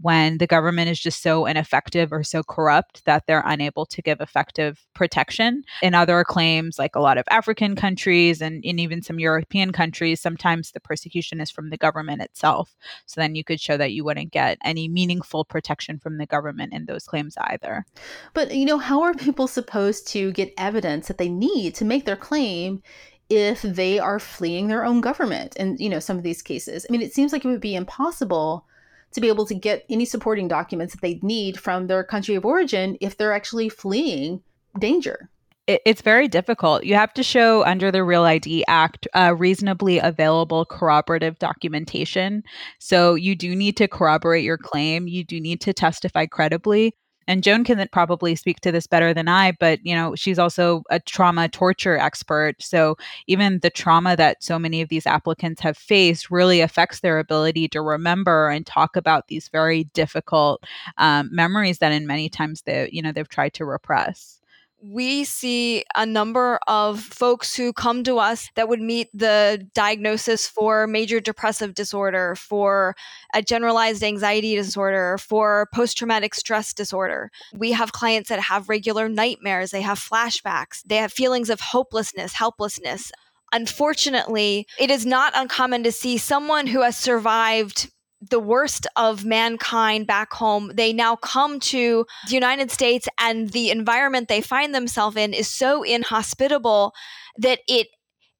when 0.00 0.38
the 0.38 0.46
government 0.46 0.90
is 0.90 1.00
just 1.00 1.22
so 1.22 1.46
ineffective 1.46 2.12
or 2.12 2.22
so 2.22 2.42
corrupt 2.42 3.04
that 3.04 3.26
they're 3.26 3.42
unable 3.46 3.86
to 3.86 4.02
give 4.02 4.20
effective 4.20 4.84
protection. 4.94 5.64
In 5.82 5.94
other 5.94 6.24
claims, 6.24 6.78
like 6.78 6.94
a 6.94 7.00
lot 7.00 7.18
of 7.18 7.24
African 7.30 7.76
countries 7.76 8.40
and 8.40 8.64
in 8.64 8.78
even 8.78 9.02
some 9.02 9.18
European 9.18 9.72
countries, 9.72 10.20
sometimes 10.20 10.72
the 10.72 10.80
persecution 10.80 11.40
is 11.40 11.50
from 11.50 11.70
the 11.70 11.76
government 11.76 12.22
itself. 12.22 12.76
So 13.06 13.20
then 13.20 13.34
you 13.34 13.44
could 13.44 13.60
show 13.60 13.76
that 13.76 13.92
you 13.92 14.04
wouldn't 14.04 14.32
get 14.32 14.58
any 14.64 14.88
meaningful 14.88 15.44
protection 15.44 15.98
from 15.98 16.18
the 16.18 16.26
government 16.26 16.72
in 16.72 16.86
those 16.86 17.04
claims 17.04 17.36
either. 17.38 17.86
But, 18.34 18.54
you 18.54 18.66
know, 18.66 18.78
how 18.78 19.02
are 19.02 19.14
people 19.14 19.46
supposed 19.46 20.08
to 20.08 20.32
get 20.32 20.52
evidence 20.58 21.08
that 21.08 21.18
they 21.18 21.28
need 21.28 21.74
to 21.76 21.84
make 21.84 22.04
their 22.04 22.16
claim 22.16 22.82
if 23.28 23.62
they 23.62 23.98
are 23.98 24.18
fleeing 24.18 24.68
their 24.68 24.84
own 24.84 25.00
government 25.00 25.54
and 25.58 25.80
you 25.80 25.88
know 25.88 25.98
some 25.98 26.16
of 26.16 26.22
these 26.22 26.42
cases 26.42 26.86
i 26.88 26.92
mean 26.92 27.02
it 27.02 27.12
seems 27.12 27.32
like 27.32 27.44
it 27.44 27.48
would 27.48 27.60
be 27.60 27.74
impossible 27.74 28.64
to 29.12 29.20
be 29.20 29.28
able 29.28 29.46
to 29.46 29.54
get 29.54 29.84
any 29.88 30.04
supporting 30.04 30.48
documents 30.48 30.94
that 30.94 31.02
they 31.02 31.18
need 31.22 31.58
from 31.58 31.86
their 31.86 32.04
country 32.04 32.34
of 32.34 32.44
origin 32.44 32.96
if 33.00 33.16
they're 33.16 33.32
actually 33.32 33.68
fleeing 33.68 34.40
danger 34.78 35.28
it's 35.68 36.00
very 36.00 36.28
difficult. 36.28 36.84
You 36.84 36.94
have 36.94 37.12
to 37.14 37.24
show 37.24 37.64
under 37.64 37.90
the 37.90 38.04
Real 38.04 38.22
ID 38.22 38.64
Act 38.68 39.08
uh, 39.14 39.34
reasonably 39.36 39.98
available 39.98 40.64
corroborative 40.64 41.40
documentation. 41.40 42.44
So 42.78 43.16
you 43.16 43.34
do 43.34 43.56
need 43.56 43.76
to 43.78 43.88
corroborate 43.88 44.44
your 44.44 44.58
claim. 44.58 45.08
You 45.08 45.24
do 45.24 45.40
need 45.40 45.60
to 45.62 45.72
testify 45.72 46.26
credibly 46.26 46.94
and 47.26 47.42
Joan 47.42 47.64
can 47.64 47.86
probably 47.92 48.34
speak 48.34 48.60
to 48.60 48.72
this 48.72 48.86
better 48.86 49.12
than 49.12 49.28
I, 49.28 49.52
but 49.52 49.84
you 49.84 49.94
know, 49.94 50.14
she's 50.14 50.38
also 50.38 50.82
a 50.90 51.00
trauma 51.00 51.48
torture 51.48 51.96
expert. 51.98 52.62
So 52.62 52.96
even 53.26 53.58
the 53.60 53.70
trauma 53.70 54.16
that 54.16 54.42
so 54.42 54.58
many 54.58 54.80
of 54.82 54.88
these 54.88 55.06
applicants 55.06 55.60
have 55.60 55.76
faced 55.76 56.30
really 56.30 56.60
affects 56.60 57.00
their 57.00 57.18
ability 57.18 57.68
to 57.68 57.80
remember 57.80 58.48
and 58.48 58.64
talk 58.66 58.96
about 58.96 59.28
these 59.28 59.48
very 59.48 59.84
difficult 59.84 60.64
um, 60.98 61.28
memories 61.32 61.78
that 61.78 61.92
in 61.92 62.06
many 62.06 62.28
times 62.28 62.62
they, 62.62 62.88
you 62.92 63.02
know, 63.02 63.12
they've 63.12 63.28
tried 63.28 63.54
to 63.54 63.64
repress 63.64 64.40
we 64.82 65.24
see 65.24 65.84
a 65.94 66.04
number 66.04 66.58
of 66.66 67.00
folks 67.00 67.56
who 67.56 67.72
come 67.72 68.04
to 68.04 68.18
us 68.18 68.48
that 68.54 68.68
would 68.68 68.80
meet 68.80 69.08
the 69.12 69.66
diagnosis 69.74 70.46
for 70.46 70.86
major 70.86 71.18
depressive 71.18 71.74
disorder, 71.74 72.34
for 72.36 72.94
a 73.34 73.42
generalized 73.42 74.02
anxiety 74.02 74.54
disorder, 74.54 75.18
for 75.18 75.68
post 75.74 75.96
traumatic 75.96 76.34
stress 76.34 76.72
disorder. 76.72 77.30
We 77.54 77.72
have 77.72 77.92
clients 77.92 78.28
that 78.28 78.40
have 78.40 78.68
regular 78.68 79.08
nightmares, 79.08 79.70
they 79.70 79.82
have 79.82 79.98
flashbacks, 79.98 80.82
they 80.84 80.96
have 80.96 81.12
feelings 81.12 81.50
of 81.50 81.60
hopelessness, 81.60 82.34
helplessness. 82.34 83.12
Unfortunately, 83.52 84.66
it 84.78 84.90
is 84.90 85.06
not 85.06 85.32
uncommon 85.34 85.84
to 85.84 85.92
see 85.92 86.18
someone 86.18 86.66
who 86.66 86.82
has 86.82 86.96
survived 86.96 87.90
the 88.20 88.40
worst 88.40 88.86
of 88.96 89.24
mankind 89.24 90.06
back 90.06 90.32
home, 90.32 90.72
they 90.74 90.92
now 90.92 91.16
come 91.16 91.60
to 91.60 92.06
the 92.28 92.34
United 92.34 92.70
States 92.70 93.08
and 93.20 93.50
the 93.50 93.70
environment 93.70 94.28
they 94.28 94.40
find 94.40 94.74
themselves 94.74 95.16
in 95.16 95.34
is 95.34 95.48
so 95.48 95.82
inhospitable 95.82 96.92
that 97.38 97.60
it 97.68 97.88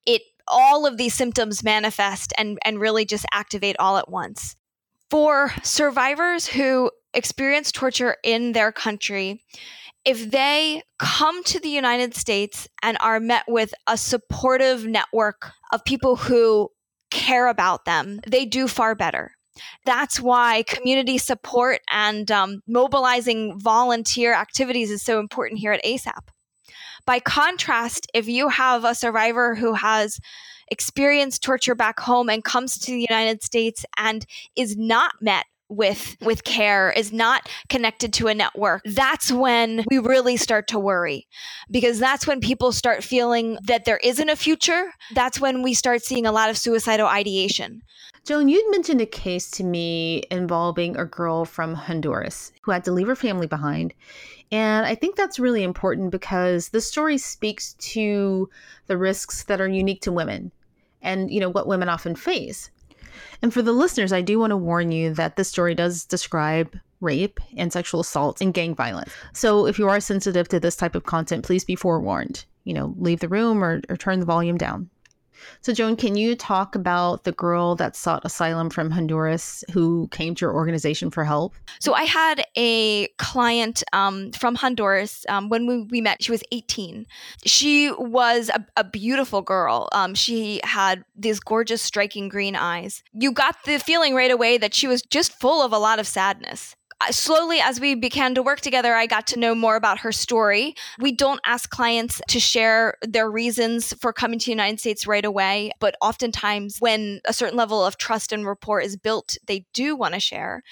it 0.05 0.21
all 0.47 0.85
of 0.85 0.97
these 0.97 1.13
symptoms 1.13 1.63
manifest 1.63 2.33
and 2.37 2.57
and 2.65 2.79
really 2.79 3.05
just 3.05 3.25
activate 3.31 3.75
all 3.79 3.97
at 3.97 4.09
once. 4.09 4.55
For 5.09 5.53
survivors 5.63 6.47
who 6.47 6.91
experience 7.13 7.71
torture 7.71 8.17
in 8.23 8.51
their 8.51 8.71
country, 8.71 9.43
if 10.03 10.31
they 10.31 10.81
come 10.99 11.43
to 11.45 11.59
the 11.59 11.69
United 11.69 12.15
States 12.15 12.67
and 12.81 12.97
are 12.99 13.19
met 13.19 13.43
with 13.47 13.73
a 13.87 13.97
supportive 13.97 14.85
network 14.85 15.51
of 15.71 15.85
people 15.85 16.15
who 16.15 16.69
care 17.11 17.47
about 17.47 17.85
them, 17.85 18.19
they 18.27 18.45
do 18.45 18.67
far 18.67 18.95
better. 18.95 19.36
That's 19.85 20.19
why 20.19 20.63
community 20.63 21.17
support 21.17 21.81
and 21.89 22.29
um, 22.31 22.61
mobilizing 22.67 23.59
volunteer 23.59 24.33
activities 24.33 24.91
is 24.91 25.01
so 25.01 25.19
important 25.19 25.59
here 25.59 25.71
at 25.71 25.83
ASAP. 25.83 26.29
By 27.05 27.19
contrast, 27.19 28.07
if 28.13 28.27
you 28.27 28.49
have 28.49 28.83
a 28.83 28.95
survivor 28.95 29.55
who 29.55 29.73
has 29.73 30.19
experienced 30.69 31.41
torture 31.41 31.75
back 31.75 31.99
home 31.99 32.29
and 32.29 32.43
comes 32.43 32.77
to 32.79 32.91
the 32.91 33.05
United 33.09 33.41
States 33.41 33.85
and 33.97 34.25
is 34.55 34.75
not 34.75 35.13
met 35.21 35.45
with 35.69 36.15
with 36.21 36.43
care 36.45 36.91
is 36.91 37.11
not 37.11 37.49
connected 37.67 38.13
to 38.13 38.27
a 38.27 38.33
network 38.33 38.81
that's 38.85 39.31
when 39.31 39.83
we 39.89 39.97
really 39.97 40.37
start 40.37 40.67
to 40.67 40.79
worry. 40.79 41.27
Because 41.69 41.99
that's 41.99 42.25
when 42.25 42.39
people 42.39 42.71
start 42.71 43.03
feeling 43.03 43.57
that 43.63 43.85
there 43.85 43.97
isn't 43.97 44.29
a 44.29 44.35
future. 44.35 44.91
That's 45.13 45.41
when 45.41 45.63
we 45.63 45.73
start 45.73 46.03
seeing 46.03 46.25
a 46.25 46.31
lot 46.31 46.49
of 46.49 46.57
suicidal 46.57 47.07
ideation 47.07 47.81
Joan, 48.27 48.49
you'd 48.49 48.69
mentioned 48.71 48.99
a 48.99 49.05
case 49.05 49.49
to 49.51 49.63
me 49.63 50.21
involving 50.29 50.97
a 50.97 51.05
girl 51.05 51.45
from 51.45 51.73
Honduras 51.73 52.51
who 52.61 52.71
had 52.71 52.83
to 52.83 52.91
leave 52.91 53.07
her 53.07 53.15
family 53.15 53.47
behind. 53.47 53.93
And 54.51 54.85
I 54.85 54.95
think 54.95 55.15
that's 55.15 55.39
really 55.39 55.63
important 55.63 56.11
because 56.11 56.67
the 56.67 56.81
story 56.81 57.17
speaks 57.19 57.75
to 57.75 58.49
the 58.87 58.97
risks 58.97 59.43
that 59.45 59.61
are 59.61 59.67
unique 59.69 60.01
to 60.01 60.11
women 60.11 60.51
and, 61.01 61.31
you 61.31 61.39
know, 61.39 61.47
what 61.47 61.67
women 61.67 61.87
often 61.87 62.15
face. 62.15 62.69
And 63.41 63.53
for 63.53 63.61
the 63.61 63.71
listeners, 63.71 64.11
I 64.11 64.19
do 64.19 64.39
want 64.39 64.51
to 64.51 64.57
warn 64.57 64.91
you 64.91 65.13
that 65.13 65.37
this 65.37 65.47
story 65.47 65.73
does 65.73 66.03
describe 66.03 66.77
rape 66.99 67.39
and 67.55 67.71
sexual 67.71 68.01
assault 68.01 68.41
and 68.41 68.53
gang 68.53 68.75
violence. 68.75 69.13
So 69.31 69.67
if 69.67 69.79
you 69.79 69.87
are 69.87 70.01
sensitive 70.01 70.49
to 70.49 70.59
this 70.59 70.75
type 70.75 70.95
of 70.95 71.05
content, 71.05 71.45
please 71.45 71.63
be 71.63 71.77
forewarned. 71.77 72.43
You 72.65 72.73
know, 72.73 72.93
leave 72.97 73.21
the 73.21 73.29
room 73.29 73.63
or, 73.63 73.79
or 73.87 73.95
turn 73.95 74.19
the 74.19 74.25
volume 74.25 74.57
down. 74.57 74.89
So, 75.61 75.73
Joan, 75.73 75.95
can 75.95 76.15
you 76.15 76.35
talk 76.35 76.75
about 76.75 77.23
the 77.23 77.31
girl 77.31 77.75
that 77.75 77.95
sought 77.95 78.25
asylum 78.25 78.69
from 78.69 78.91
Honduras 78.91 79.63
who 79.71 80.07
came 80.09 80.35
to 80.35 80.45
your 80.45 80.53
organization 80.53 81.11
for 81.11 81.23
help? 81.23 81.53
So, 81.79 81.93
I 81.93 82.03
had 82.03 82.45
a 82.55 83.07
client 83.17 83.83
um, 83.93 84.31
from 84.31 84.55
Honduras. 84.55 85.25
Um, 85.29 85.49
when 85.49 85.67
we, 85.67 85.83
we, 85.83 86.01
met, 86.01 86.23
she 86.23 86.31
was 86.31 86.43
18. 86.51 87.05
She 87.45 87.91
was 87.91 88.49
a, 88.49 88.65
a 88.77 88.83
beautiful 88.83 89.41
girl. 89.41 89.89
Um, 89.91 90.15
she 90.15 90.61
had 90.63 91.03
these 91.15 91.39
gorgeous, 91.39 91.81
striking 91.81 92.29
green 92.29 92.55
eyes. 92.55 93.03
You 93.13 93.31
got 93.31 93.55
the 93.65 93.79
feeling 93.79 94.13
right 94.13 94.31
away 94.31 94.57
that 94.57 94.73
she 94.73 94.87
was 94.87 95.01
just 95.01 95.39
full 95.39 95.61
of 95.61 95.71
a 95.71 95.77
lot 95.77 95.99
of 95.99 96.07
sadness 96.07 96.75
slowly 97.11 97.59
as 97.59 97.79
we 97.79 97.95
began 97.95 98.33
to 98.35 98.41
work 98.41 98.59
together 98.59 98.93
i 98.93 99.05
got 99.05 99.27
to 99.27 99.39
know 99.39 99.53
more 99.53 99.75
about 99.75 99.99
her 99.99 100.11
story. 100.11 100.75
We 100.99 101.11
don't 101.11 101.39
ask 101.45 101.69
clients 101.69 102.21
to 102.27 102.39
share 102.39 102.95
their 103.01 103.29
reasons 103.29 103.93
for 103.93 104.11
coming 104.11 104.39
to 104.39 104.45
the 104.45 104.51
united 104.51 104.79
states 104.79 105.07
right 105.07 105.25
away 105.25 105.71
but 105.79 105.95
oftentimes 106.01 106.77
when 106.79 107.21
a 107.25 107.33
certain 107.33 107.57
level 107.57 107.85
of 107.85 107.97
trust 107.97 108.31
and 108.31 108.45
rapport 108.45 108.81
is 108.81 108.97
built 108.97 109.37
they 109.45 109.65
do 109.73 109.95
want 109.95 110.13
to 110.13 110.19
share. 110.19 110.63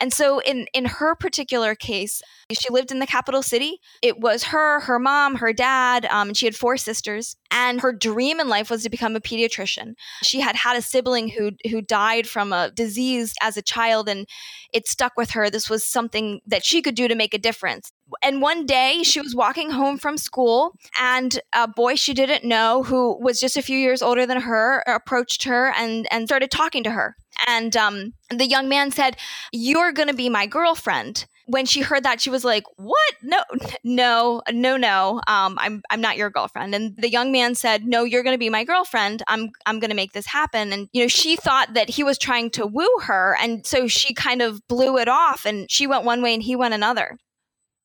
And 0.00 0.12
so 0.12 0.40
in 0.40 0.66
in 0.74 0.84
her 0.86 1.14
particular 1.14 1.74
case 1.74 2.22
she 2.52 2.70
lived 2.70 2.90
in 2.90 2.98
the 2.98 3.06
capital 3.06 3.42
city. 3.42 3.80
It 4.02 4.20
was 4.20 4.44
her 4.44 4.80
her 4.80 4.98
mom 4.98 5.36
her 5.36 5.52
dad 5.52 6.06
um, 6.06 6.28
and 6.28 6.36
she 6.36 6.46
had 6.46 6.56
four 6.56 6.76
sisters 6.76 7.36
and 7.50 7.80
her 7.80 7.92
dream 7.92 8.40
in 8.40 8.48
life 8.48 8.70
was 8.70 8.82
to 8.82 8.90
become 8.90 9.16
a 9.16 9.20
pediatrician 9.20 9.94
she 10.22 10.40
had 10.40 10.56
had 10.56 10.76
a 10.76 10.82
sibling 10.82 11.28
who 11.28 11.52
who 11.70 11.80
died 11.80 12.26
from 12.26 12.52
a 12.52 12.70
disease 12.70 13.34
as 13.40 13.56
a 13.56 13.62
child 13.62 14.08
and 14.08 14.26
it 14.72 14.88
stuck 14.88 15.12
with 15.16 15.30
her 15.30 15.50
this 15.50 15.68
was 15.68 15.86
something 15.86 16.40
that 16.46 16.64
she 16.64 16.82
could 16.82 16.94
do 16.94 17.08
to 17.08 17.14
make 17.14 17.34
a 17.34 17.38
difference. 17.38 17.92
And 18.22 18.42
one 18.42 18.66
day 18.66 19.02
she 19.02 19.20
was 19.20 19.34
walking 19.34 19.70
home 19.70 19.98
from 19.98 20.18
school, 20.18 20.74
and 21.00 21.38
a 21.52 21.68
boy 21.68 21.94
she 21.94 22.14
didn't 22.14 22.44
know, 22.44 22.82
who 22.82 23.18
was 23.20 23.40
just 23.40 23.56
a 23.56 23.62
few 23.62 23.78
years 23.78 24.02
older 24.02 24.26
than 24.26 24.40
her, 24.40 24.82
approached 24.86 25.44
her 25.44 25.72
and, 25.76 26.08
and 26.10 26.26
started 26.26 26.50
talking 26.50 26.82
to 26.84 26.90
her. 26.90 27.16
And 27.46 27.76
um, 27.76 28.14
the 28.30 28.46
young 28.46 28.68
man 28.68 28.90
said, 28.90 29.16
You're 29.52 29.92
going 29.92 30.08
to 30.08 30.14
be 30.14 30.28
my 30.28 30.46
girlfriend 30.46 31.26
when 31.50 31.66
she 31.66 31.80
heard 31.80 32.04
that, 32.04 32.20
she 32.20 32.30
was 32.30 32.44
like, 32.44 32.64
"What? 32.76 33.14
No, 33.22 33.42
no, 33.84 34.42
no, 34.50 34.76
no. 34.76 35.20
Um, 35.26 35.58
I'm 35.58 35.82
I'm 35.90 36.00
not 36.00 36.16
your 36.16 36.30
girlfriend." 36.30 36.74
And 36.74 36.96
the 36.96 37.10
young 37.10 37.32
man 37.32 37.54
said, 37.54 37.84
"No, 37.84 38.04
you're 38.04 38.22
going 38.22 38.34
to 38.34 38.38
be 38.38 38.50
my 38.50 38.64
girlfriend. 38.64 39.22
I'm 39.28 39.50
I'm 39.66 39.80
going 39.80 39.90
to 39.90 39.96
make 39.96 40.12
this 40.12 40.26
happen." 40.26 40.72
And 40.72 40.88
you 40.92 41.02
know, 41.02 41.08
she 41.08 41.36
thought 41.36 41.74
that 41.74 41.90
he 41.90 42.04
was 42.04 42.18
trying 42.18 42.50
to 42.50 42.66
woo 42.66 42.98
her, 43.02 43.36
and 43.40 43.66
so 43.66 43.88
she 43.88 44.14
kind 44.14 44.42
of 44.42 44.66
blew 44.68 44.96
it 44.98 45.08
off, 45.08 45.44
and 45.44 45.70
she 45.70 45.86
went 45.86 46.04
one 46.04 46.22
way 46.22 46.34
and 46.34 46.42
he 46.42 46.56
went 46.56 46.74
another. 46.74 47.18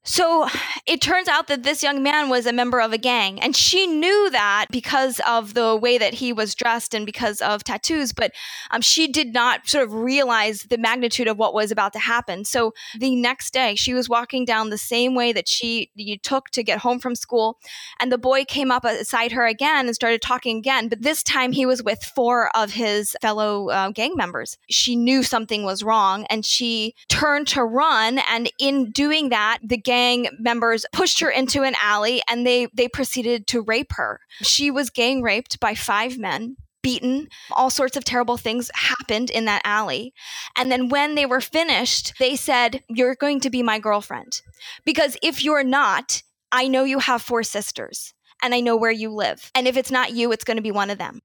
So 0.07 0.47
it 0.85 1.01
turns 1.01 1.27
out 1.27 1.47
that 1.47 1.63
this 1.63 1.81
young 1.81 2.03
man 2.03 2.29
was 2.29 2.45
a 2.45 2.53
member 2.53 2.79
of 2.79 2.93
a 2.93 2.97
gang, 2.97 3.41
and 3.41 3.55
she 3.55 3.87
knew 3.87 4.29
that 4.29 4.67
because 4.69 5.19
of 5.27 5.55
the 5.55 5.75
way 5.75 5.97
that 5.97 6.13
he 6.13 6.31
was 6.31 6.53
dressed 6.53 6.93
and 6.93 7.07
because 7.07 7.41
of 7.41 7.63
tattoos, 7.63 8.13
but 8.13 8.31
um, 8.69 8.81
she 8.81 9.07
did 9.07 9.33
not 9.33 9.67
sort 9.67 9.83
of 9.83 9.91
realize 9.91 10.63
the 10.69 10.77
magnitude 10.77 11.27
of 11.27 11.39
what 11.39 11.55
was 11.55 11.71
about 11.71 11.91
to 11.93 11.99
happen. 11.99 12.45
So 12.45 12.75
the 12.99 13.15
next 13.15 13.51
day, 13.51 13.73
she 13.73 13.95
was 13.95 14.07
walking 14.07 14.45
down 14.45 14.69
the 14.69 14.77
same 14.77 15.15
way 15.15 15.33
that 15.33 15.47
she 15.47 15.89
took 16.21 16.51
to 16.51 16.61
get 16.61 16.77
home 16.77 16.99
from 16.99 17.15
school, 17.15 17.57
and 17.99 18.11
the 18.11 18.19
boy 18.19 18.45
came 18.45 18.69
up 18.69 18.83
beside 18.83 19.31
her 19.31 19.47
again 19.47 19.87
and 19.87 19.95
started 19.95 20.21
talking 20.21 20.59
again, 20.59 20.87
but 20.87 21.01
this 21.01 21.23
time 21.23 21.51
he 21.51 21.65
was 21.65 21.81
with 21.81 22.03
four 22.03 22.55
of 22.55 22.73
his 22.73 23.15
fellow 23.21 23.69
uh, 23.69 23.89
gang 23.89 24.15
members. 24.15 24.59
She 24.69 24.95
knew 24.95 25.23
something 25.23 25.63
was 25.63 25.81
wrong, 25.81 26.27
and 26.29 26.45
she 26.45 26.93
turned 27.09 27.47
to 27.47 27.63
run, 27.63 28.19
and 28.29 28.51
in 28.59 28.91
doing 28.91 29.29
that, 29.29 29.57
the 29.63 29.77
gang 29.77 29.94
gang 29.95 30.27
members 30.39 30.85
pushed 30.91 31.21
her 31.21 31.29
into 31.29 31.63
an 31.63 31.73
alley 31.81 32.21
and 32.29 32.45
they 32.45 32.67
they 32.73 32.87
proceeded 32.87 33.47
to 33.47 33.61
rape 33.61 33.93
her. 33.93 34.19
She 34.41 34.69
was 34.69 34.89
gang 34.89 35.21
raped 35.21 35.59
by 35.59 35.73
five 35.73 36.17
men 36.17 36.57
beaten. 36.83 37.27
All 37.51 37.71
sorts 37.71 37.97
of 37.97 38.05
terrible 38.05 38.37
things 38.37 38.69
happened 38.75 39.31
in 39.31 39.45
that 39.45 39.63
alley. 39.65 40.13
And 40.55 40.71
then 40.71 40.89
when 40.89 41.15
they 41.15 41.25
were 41.25 41.41
finished, 41.41 42.13
they 42.19 42.35
said, 42.35 42.83
You're 42.89 43.15
going 43.15 43.39
to 43.39 43.49
be 43.49 43.63
my 43.63 43.79
girlfriend. 43.79 44.41
Because 44.85 45.17
if 45.23 45.43
you're 45.43 45.63
not, 45.63 46.21
I 46.51 46.67
know 46.67 46.83
you 46.83 46.99
have 46.99 47.21
four 47.21 47.43
sisters 47.43 48.13
and 48.43 48.53
I 48.53 48.59
know 48.59 48.75
where 48.75 48.91
you 48.91 49.09
live. 49.09 49.49
And 49.55 49.67
if 49.67 49.77
it's 49.77 49.91
not 49.91 50.13
you, 50.13 50.31
it's 50.31 50.43
going 50.43 50.57
to 50.57 50.69
be 50.69 50.71
one 50.71 50.91
of 50.91 50.99
them. 50.99 51.21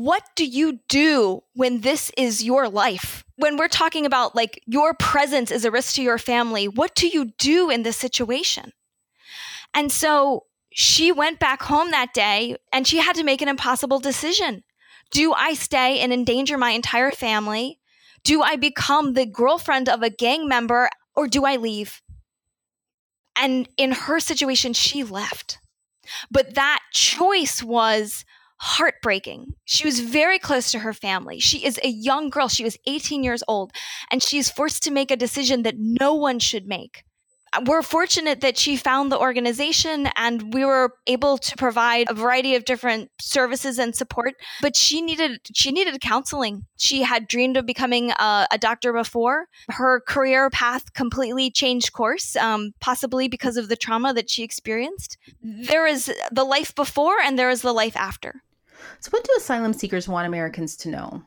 What 0.00 0.22
do 0.34 0.46
you 0.46 0.80
do 0.88 1.42
when 1.52 1.82
this 1.82 2.10
is 2.16 2.42
your 2.42 2.70
life? 2.70 3.22
When 3.36 3.58
we're 3.58 3.68
talking 3.68 4.06
about 4.06 4.34
like 4.34 4.62
your 4.64 4.94
presence 4.94 5.50
is 5.50 5.66
a 5.66 5.70
risk 5.70 5.96
to 5.96 6.02
your 6.02 6.16
family, 6.16 6.68
what 6.68 6.94
do 6.94 7.06
you 7.06 7.32
do 7.36 7.68
in 7.68 7.82
this 7.82 7.98
situation? 7.98 8.72
And 9.74 9.92
so 9.92 10.44
she 10.72 11.12
went 11.12 11.38
back 11.38 11.60
home 11.60 11.90
that 11.90 12.14
day 12.14 12.56
and 12.72 12.88
she 12.88 12.96
had 12.96 13.14
to 13.16 13.24
make 13.24 13.42
an 13.42 13.48
impossible 13.50 13.98
decision. 13.98 14.64
Do 15.10 15.34
I 15.34 15.52
stay 15.52 16.00
and 16.00 16.14
endanger 16.14 16.56
my 16.56 16.70
entire 16.70 17.10
family? 17.10 17.78
Do 18.24 18.40
I 18.40 18.56
become 18.56 19.12
the 19.12 19.26
girlfriend 19.26 19.90
of 19.90 20.02
a 20.02 20.08
gang 20.08 20.48
member 20.48 20.88
or 21.14 21.28
do 21.28 21.44
I 21.44 21.56
leave? 21.56 22.00
And 23.36 23.68
in 23.76 23.92
her 23.92 24.18
situation, 24.18 24.72
she 24.72 25.04
left. 25.04 25.58
But 26.30 26.54
that 26.54 26.78
choice 26.90 27.62
was 27.62 28.24
heartbreaking. 28.60 29.54
She 29.64 29.86
was 29.86 30.00
very 30.00 30.38
close 30.38 30.70
to 30.72 30.80
her 30.80 30.92
family. 30.92 31.40
She 31.40 31.64
is 31.64 31.80
a 31.82 31.88
young 31.88 32.28
girl. 32.28 32.46
She 32.46 32.62
was 32.62 32.76
18 32.86 33.24
years 33.24 33.42
old, 33.48 33.72
and 34.10 34.22
she's 34.22 34.50
forced 34.50 34.82
to 34.82 34.90
make 34.90 35.10
a 35.10 35.16
decision 35.16 35.62
that 35.62 35.76
no 35.78 36.14
one 36.14 36.38
should 36.38 36.66
make. 36.66 37.02
We're 37.66 37.82
fortunate 37.82 38.42
that 38.42 38.56
she 38.56 38.76
found 38.76 39.10
the 39.10 39.18
organization 39.18 40.08
and 40.14 40.54
we 40.54 40.64
were 40.64 40.92
able 41.08 41.36
to 41.38 41.56
provide 41.56 42.06
a 42.08 42.14
variety 42.14 42.54
of 42.54 42.64
different 42.64 43.10
services 43.20 43.76
and 43.76 43.96
support. 43.96 44.34
But 44.62 44.76
she 44.76 45.02
needed 45.02 45.40
she 45.52 45.72
needed 45.72 46.00
counseling. 46.00 46.66
She 46.76 47.02
had 47.02 47.26
dreamed 47.26 47.56
of 47.56 47.66
becoming 47.66 48.12
a, 48.12 48.46
a 48.52 48.58
doctor 48.58 48.92
before. 48.92 49.46
Her 49.68 50.00
career 50.00 50.48
path 50.50 50.92
completely 50.94 51.50
changed 51.50 51.92
course, 51.92 52.36
um, 52.36 52.70
possibly 52.80 53.26
because 53.26 53.56
of 53.56 53.68
the 53.68 53.74
trauma 53.74 54.14
that 54.14 54.30
she 54.30 54.44
experienced. 54.44 55.18
There 55.42 55.88
is 55.88 56.12
the 56.30 56.44
life 56.44 56.72
before 56.76 57.18
and 57.18 57.36
there 57.36 57.50
is 57.50 57.62
the 57.62 57.72
life 57.72 57.96
after. 57.96 58.42
So, 59.00 59.10
what 59.10 59.24
do 59.24 59.30
asylum 59.36 59.72
seekers 59.72 60.08
want 60.08 60.26
Americans 60.26 60.76
to 60.78 60.88
know? 60.88 61.22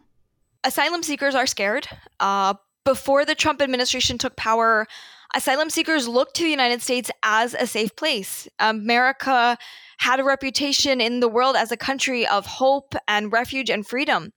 Asylum 0.63 1.03
seekers 1.03 1.35
are 1.35 1.47
scared. 1.47 1.87
Uh, 2.19 2.53
before 2.85 3.25
the 3.25 3.35
Trump 3.35 3.61
administration 3.61 4.17
took 4.17 4.35
power, 4.35 4.87
asylum 5.35 5.69
seekers 5.69 6.07
looked 6.07 6.35
to 6.35 6.43
the 6.43 6.49
United 6.49 6.81
States 6.81 7.09
as 7.23 7.53
a 7.53 7.67
safe 7.67 7.95
place. 7.95 8.47
America 8.59 9.57
had 9.97 10.19
a 10.19 10.23
reputation 10.23 10.99
in 10.99 11.19
the 11.19 11.29
world 11.29 11.55
as 11.55 11.71
a 11.71 11.77
country 11.77 12.27
of 12.27 12.45
hope 12.45 12.95
and 13.07 13.31
refuge 13.31 13.69
and 13.69 13.87
freedom. 13.87 14.33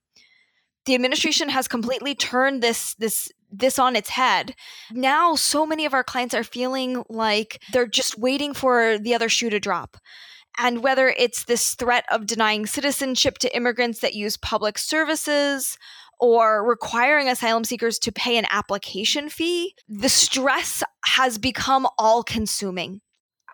The 0.85 0.95
administration 0.95 1.49
has 1.49 1.67
completely 1.67 2.15
turned 2.15 2.63
this 2.63 2.93
this 2.95 3.29
this 3.51 3.79
on 3.79 3.95
its 3.95 4.09
head. 4.09 4.55
Now 4.91 5.35
so 5.35 5.65
many 5.65 5.85
of 5.85 5.93
our 5.93 6.03
clients 6.03 6.33
are 6.33 6.43
feeling 6.43 7.03
like 7.09 7.61
they're 7.71 7.87
just 7.87 8.17
waiting 8.17 8.53
for 8.53 8.97
the 8.97 9.13
other 9.13 9.29
shoe 9.29 9.49
to 9.49 9.59
drop. 9.59 9.97
And 10.57 10.83
whether 10.83 11.09
it's 11.09 11.43
this 11.43 11.75
threat 11.75 12.05
of 12.11 12.25
denying 12.25 12.65
citizenship 12.65 13.37
to 13.39 13.55
immigrants 13.55 13.99
that 13.99 14.15
use 14.15 14.37
public 14.37 14.77
services 14.77 15.77
or 16.19 16.67
requiring 16.67 17.29
asylum 17.29 17.63
seekers 17.63 17.99
to 17.99 18.11
pay 18.11 18.37
an 18.37 18.45
application 18.49 19.29
fee, 19.29 19.75
the 19.87 20.09
stress 20.09 20.81
has 21.05 21.37
become 21.37 21.87
all 21.99 22.23
consuming. 22.23 23.01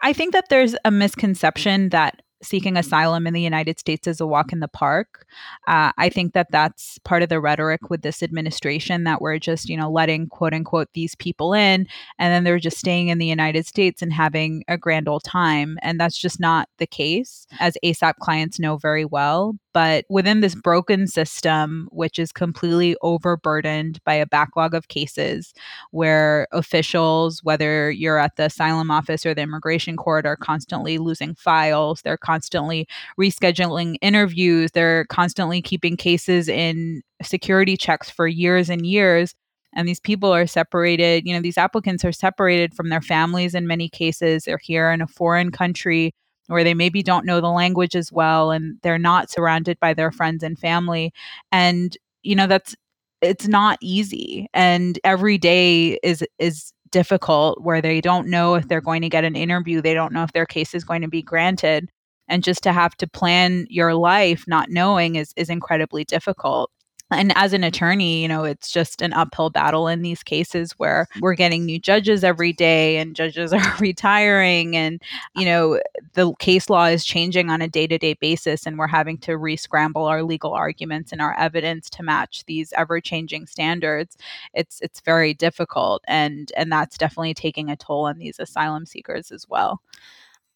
I 0.02 0.14
think 0.14 0.34
that 0.34 0.50
there's 0.50 0.76
a 0.86 0.92
misconception 0.92 1.90
that 1.90 2.22
seeking 2.44 2.78
asylum 2.78 3.26
in 3.26 3.34
the 3.34 3.42
United 3.42 3.80
States 3.80 4.08
is 4.08 4.22
a 4.22 4.28
walk 4.28 4.52
in 4.52 4.60
the 4.60 4.68
park. 4.68 5.26
Uh, 5.68 5.92
I 5.98 6.10
think 6.10 6.34
that 6.34 6.52
that's 6.52 7.00
part 7.00 7.24
of 7.24 7.30
the 7.30 7.40
rhetoric 7.40 7.90
with 7.90 8.02
this 8.02 8.22
administration 8.22 9.06
that 9.06 9.22
we're 9.22 9.40
just, 9.40 9.70
you 9.70 9.78
know, 9.78 9.90
letting 9.90 10.28
quote 10.28 10.54
unquote 10.54 10.90
these 10.94 11.16
people 11.16 11.54
in 11.54 11.88
and 12.20 12.34
then 12.34 12.44
they're 12.44 12.60
just 12.60 12.78
staying 12.78 13.08
in 13.08 13.18
the 13.18 13.26
United 13.26 13.66
States 13.66 14.02
and 14.02 14.14
having 14.14 14.64
a 14.68 14.78
grand 14.78 15.08
old 15.08 15.24
time. 15.24 15.78
And 15.82 16.00
that's 16.00 16.18
just 16.18 16.40
not 16.40 16.70
the 16.78 16.88
case, 16.88 17.48
as 17.60 17.78
ASAP 17.84 18.16
clients 18.20 18.60
know 18.60 18.78
very 18.78 19.06
well 19.06 19.56
But 19.74 20.06
within 20.10 20.42
this 20.42 20.56
broken 20.56 21.08
system, 21.08 21.90
which 21.92 22.20
is 22.20 22.32
completely 22.32 22.96
overburdened 23.02 24.00
by 24.06 24.14
a 24.14 24.28
backlog 24.28 24.74
of 24.74 24.88
cases 24.88 25.54
where 25.92 26.48
officials, 26.52 27.42
whether 27.44 27.90
you're 27.92 28.20
at 28.20 28.36
the 28.36 28.46
asylum 28.46 28.92
office 28.92 29.26
or 29.26 29.34
the 29.34 29.42
immigration 29.42 29.98
court, 29.98 30.26
are 30.26 30.36
constantly 30.38 30.98
losing 31.00 31.36
files, 31.36 32.02
they're 32.04 32.18
constantly 32.18 32.88
rescheduling 33.20 33.98
interviews, 34.02 34.72
they're 34.72 35.06
constantly 35.06 35.62
keeping 35.62 35.98
cases 35.98 36.48
in 36.48 37.02
security 37.24 37.76
checks 37.76 38.10
for 38.10 38.28
years 38.28 38.70
and 38.70 38.86
years 38.86 39.34
and 39.76 39.88
these 39.88 40.00
people 40.00 40.32
are 40.32 40.48
separated 40.48 41.26
you 41.26 41.34
know 41.34 41.42
these 41.42 41.58
applicants 41.58 42.06
are 42.06 42.12
separated 42.12 42.74
from 42.74 42.90
their 42.90 43.02
families 43.02 43.56
in 43.56 43.68
many 43.68 43.90
cases. 43.90 44.44
They're 44.44 44.60
here 44.62 44.92
in 44.92 45.02
a 45.02 45.08
foreign 45.08 45.52
country 45.52 46.14
where 46.48 46.64
they 46.64 46.74
maybe 46.74 47.04
don't 47.04 47.26
know 47.26 47.42
the 47.42 47.50
language 47.50 47.96
as 47.96 48.12
well 48.12 48.52
and 48.52 48.78
they're 48.84 49.00
not 49.00 49.30
surrounded 49.30 49.80
by 49.80 49.94
their 49.94 50.12
friends 50.12 50.44
and 50.44 50.60
family 50.60 51.12
and 51.52 51.98
you 52.24 52.36
know 52.36 52.48
that's 52.48 52.76
it's 53.22 53.48
not 53.48 53.78
easy 53.82 54.48
and 54.54 55.00
every 55.04 55.38
day 55.38 56.00
is 56.04 56.24
is 56.40 56.74
difficult 56.92 57.62
where 57.62 57.82
they 57.82 58.02
don't 58.02 58.28
know 58.28 58.56
if 58.56 58.68
they're 58.68 58.82
going 58.82 59.02
to 59.02 59.10
get 59.10 59.24
an 59.24 59.36
interview 59.36 59.82
they 59.82 59.94
don't 59.94 60.14
know 60.14 60.24
if 60.24 60.34
their 60.34 60.46
case 60.46 60.74
is 60.74 60.84
going 60.84 61.02
to 61.02 61.08
be 61.08 61.22
granted 61.22 61.90
and 62.28 62.44
just 62.44 62.62
to 62.64 62.72
have 62.72 62.96
to 62.98 63.08
plan 63.08 63.66
your 63.70 63.96
life 63.96 64.44
not 64.48 64.70
knowing 64.70 65.16
is 65.16 65.34
is 65.36 65.50
incredibly 65.50 66.04
difficult 66.04 66.70
and 67.14 67.32
as 67.36 67.54
an 67.54 67.64
attorney, 67.64 68.22
you 68.22 68.28
know, 68.28 68.44
it's 68.44 68.72
just 68.72 69.02
an 69.02 69.14
uphill 69.14 69.50
battle 69.50 69.88
in 69.88 70.02
these 70.02 70.24
cases 70.24 70.74
where 70.74 71.08
we're 71.22 71.36
getting 71.36 71.66
new 71.66 71.80
judges 71.80 72.24
every 72.24 72.54
day 72.54 72.98
and 72.98 73.16
judges 73.16 73.54
are 73.54 73.76
retiring 73.80 74.76
and, 74.76 75.02
you 75.36 75.46
know, 75.46 75.80
the 76.14 76.34
case 76.40 76.70
law 76.70 76.86
is 76.86 77.06
changing 77.06 77.50
on 77.50 77.62
a 77.62 77.68
day 77.68 77.88
to 77.88 77.98
day 77.98 78.14
basis 78.14 78.66
and 78.66 78.78
we're 78.78 78.88
having 78.88 79.18
to 79.20 79.38
re 79.38 79.56
scramble 79.56 80.06
our 80.06 80.24
legal 80.24 80.54
arguments 80.54 81.12
and 81.12 81.22
our 81.22 81.38
evidence 81.38 81.90
to 81.92 82.04
match 82.04 82.44
these 82.46 82.74
ever 82.74 83.00
changing 83.00 83.46
standards. 83.46 84.18
It's, 84.54 84.80
it's 84.82 85.00
very 85.02 85.34
difficult. 85.34 86.04
And, 86.08 86.52
and 86.58 86.72
that's 86.72 86.98
definitely 86.98 87.34
taking 87.34 87.70
a 87.70 87.76
toll 87.76 88.06
on 88.06 88.18
these 88.18 88.40
asylum 88.40 88.86
seekers 88.86 89.32
as 89.32 89.48
well. 89.48 89.82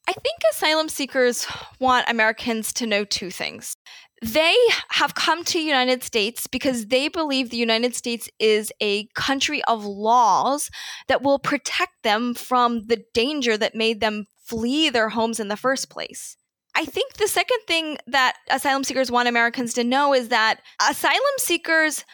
I 0.09 0.13
think 0.13 0.39
asylum 0.51 0.87
seekers 0.87 1.45
want 1.79 2.09
Americans 2.09 2.71
to 2.73 2.87
know 2.87 3.03
two 3.03 3.29
things. 3.29 3.75
They 4.21 4.55
have 4.89 5.13
come 5.13 5.43
to 5.45 5.59
United 5.59 6.03
States 6.03 6.47
because 6.47 6.87
they 6.87 7.07
believe 7.07 7.49
the 7.49 7.57
United 7.57 7.95
States 7.95 8.29
is 8.39 8.71
a 8.81 9.05
country 9.13 9.63
of 9.65 9.85
laws 9.85 10.71
that 11.07 11.21
will 11.21 11.37
protect 11.37 12.03
them 12.03 12.33
from 12.33 12.87
the 12.87 13.03
danger 13.13 13.57
that 13.57 13.75
made 13.75 14.01
them 14.01 14.25
flee 14.43 14.89
their 14.89 15.09
homes 15.09 15.39
in 15.39 15.49
the 15.49 15.57
first 15.57 15.89
place. 15.89 16.35
I 16.73 16.85
think 16.85 17.13
the 17.13 17.27
second 17.27 17.59
thing 17.67 17.97
that 18.07 18.37
asylum 18.49 18.83
seekers 18.83 19.11
want 19.11 19.27
Americans 19.27 19.73
to 19.75 19.83
know 19.83 20.13
is 20.13 20.29
that 20.29 20.61
asylum 20.81 21.21
seekers 21.37 22.05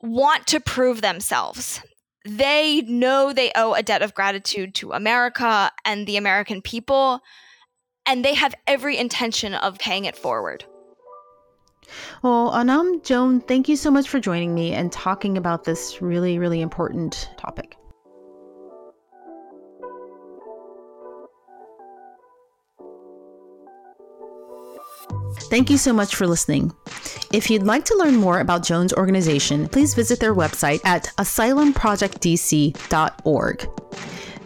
want 0.00 0.46
to 0.48 0.60
prove 0.60 1.00
themselves 1.00 1.80
they 2.24 2.82
know 2.82 3.32
they 3.32 3.50
owe 3.54 3.74
a 3.74 3.82
debt 3.82 4.02
of 4.02 4.14
gratitude 4.14 4.74
to 4.76 4.92
America 4.92 5.70
and 5.84 6.06
the 6.06 6.16
American 6.16 6.62
people, 6.62 7.20
and 8.06 8.24
they 8.24 8.34
have 8.34 8.54
every 8.66 8.96
intention 8.96 9.54
of 9.54 9.78
paying 9.78 10.04
it 10.04 10.16
forward. 10.16 10.64
Well, 12.22 12.54
Anam, 12.54 13.02
Joan, 13.02 13.40
thank 13.40 13.68
you 13.68 13.76
so 13.76 13.90
much 13.90 14.08
for 14.08 14.20
joining 14.20 14.54
me 14.54 14.72
and 14.72 14.92
talking 14.92 15.36
about 15.36 15.64
this 15.64 16.00
really, 16.00 16.38
really 16.38 16.60
important 16.60 17.28
topic. 17.36 17.76
Thank 25.52 25.68
you 25.68 25.76
so 25.76 25.92
much 25.92 26.14
for 26.14 26.26
listening. 26.26 26.72
If 27.32 27.50
you'd 27.50 27.64
like 27.64 27.84
to 27.86 27.96
learn 27.96 28.14
more 28.16 28.38
about 28.40 28.62
Joan's 28.62 28.92
organization, 28.94 29.68
please 29.68 29.94
visit 29.94 30.18
their 30.18 30.34
website 30.34 30.80
at 30.84 31.04
asylumprojectdc.org. 31.18 33.68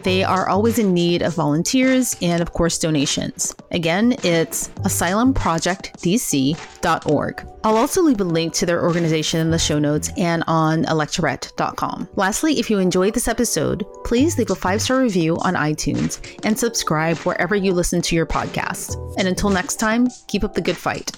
They 0.03 0.23
are 0.23 0.49
always 0.49 0.79
in 0.79 0.93
need 0.93 1.21
of 1.21 1.35
volunteers 1.35 2.15
and, 2.21 2.41
of 2.41 2.53
course, 2.53 2.79
donations. 2.79 3.53
Again, 3.71 4.15
it's 4.23 4.69
asylumprojectdc.org. 4.69 7.47
I'll 7.63 7.77
also 7.77 8.01
leave 8.01 8.21
a 8.21 8.23
link 8.23 8.53
to 8.53 8.65
their 8.65 8.81
organization 8.83 9.41
in 9.41 9.51
the 9.51 9.59
show 9.59 9.77
notes 9.79 10.09
and 10.17 10.43
on 10.47 10.85
electorette.com. 10.85 12.07
Lastly, 12.15 12.59
if 12.59 12.69
you 12.69 12.79
enjoyed 12.79 13.13
this 13.13 13.27
episode, 13.27 13.85
please 14.05 14.37
leave 14.37 14.51
a 14.51 14.55
five 14.55 14.81
star 14.81 15.01
review 15.01 15.37
on 15.39 15.55
iTunes 15.55 16.21
and 16.45 16.57
subscribe 16.57 17.17
wherever 17.19 17.55
you 17.55 17.73
listen 17.73 18.01
to 18.03 18.15
your 18.15 18.25
podcast. 18.25 18.95
And 19.17 19.27
until 19.27 19.49
next 19.49 19.75
time, 19.75 20.07
keep 20.27 20.43
up 20.43 20.53
the 20.53 20.61
good 20.61 20.77
fight. 20.77 21.11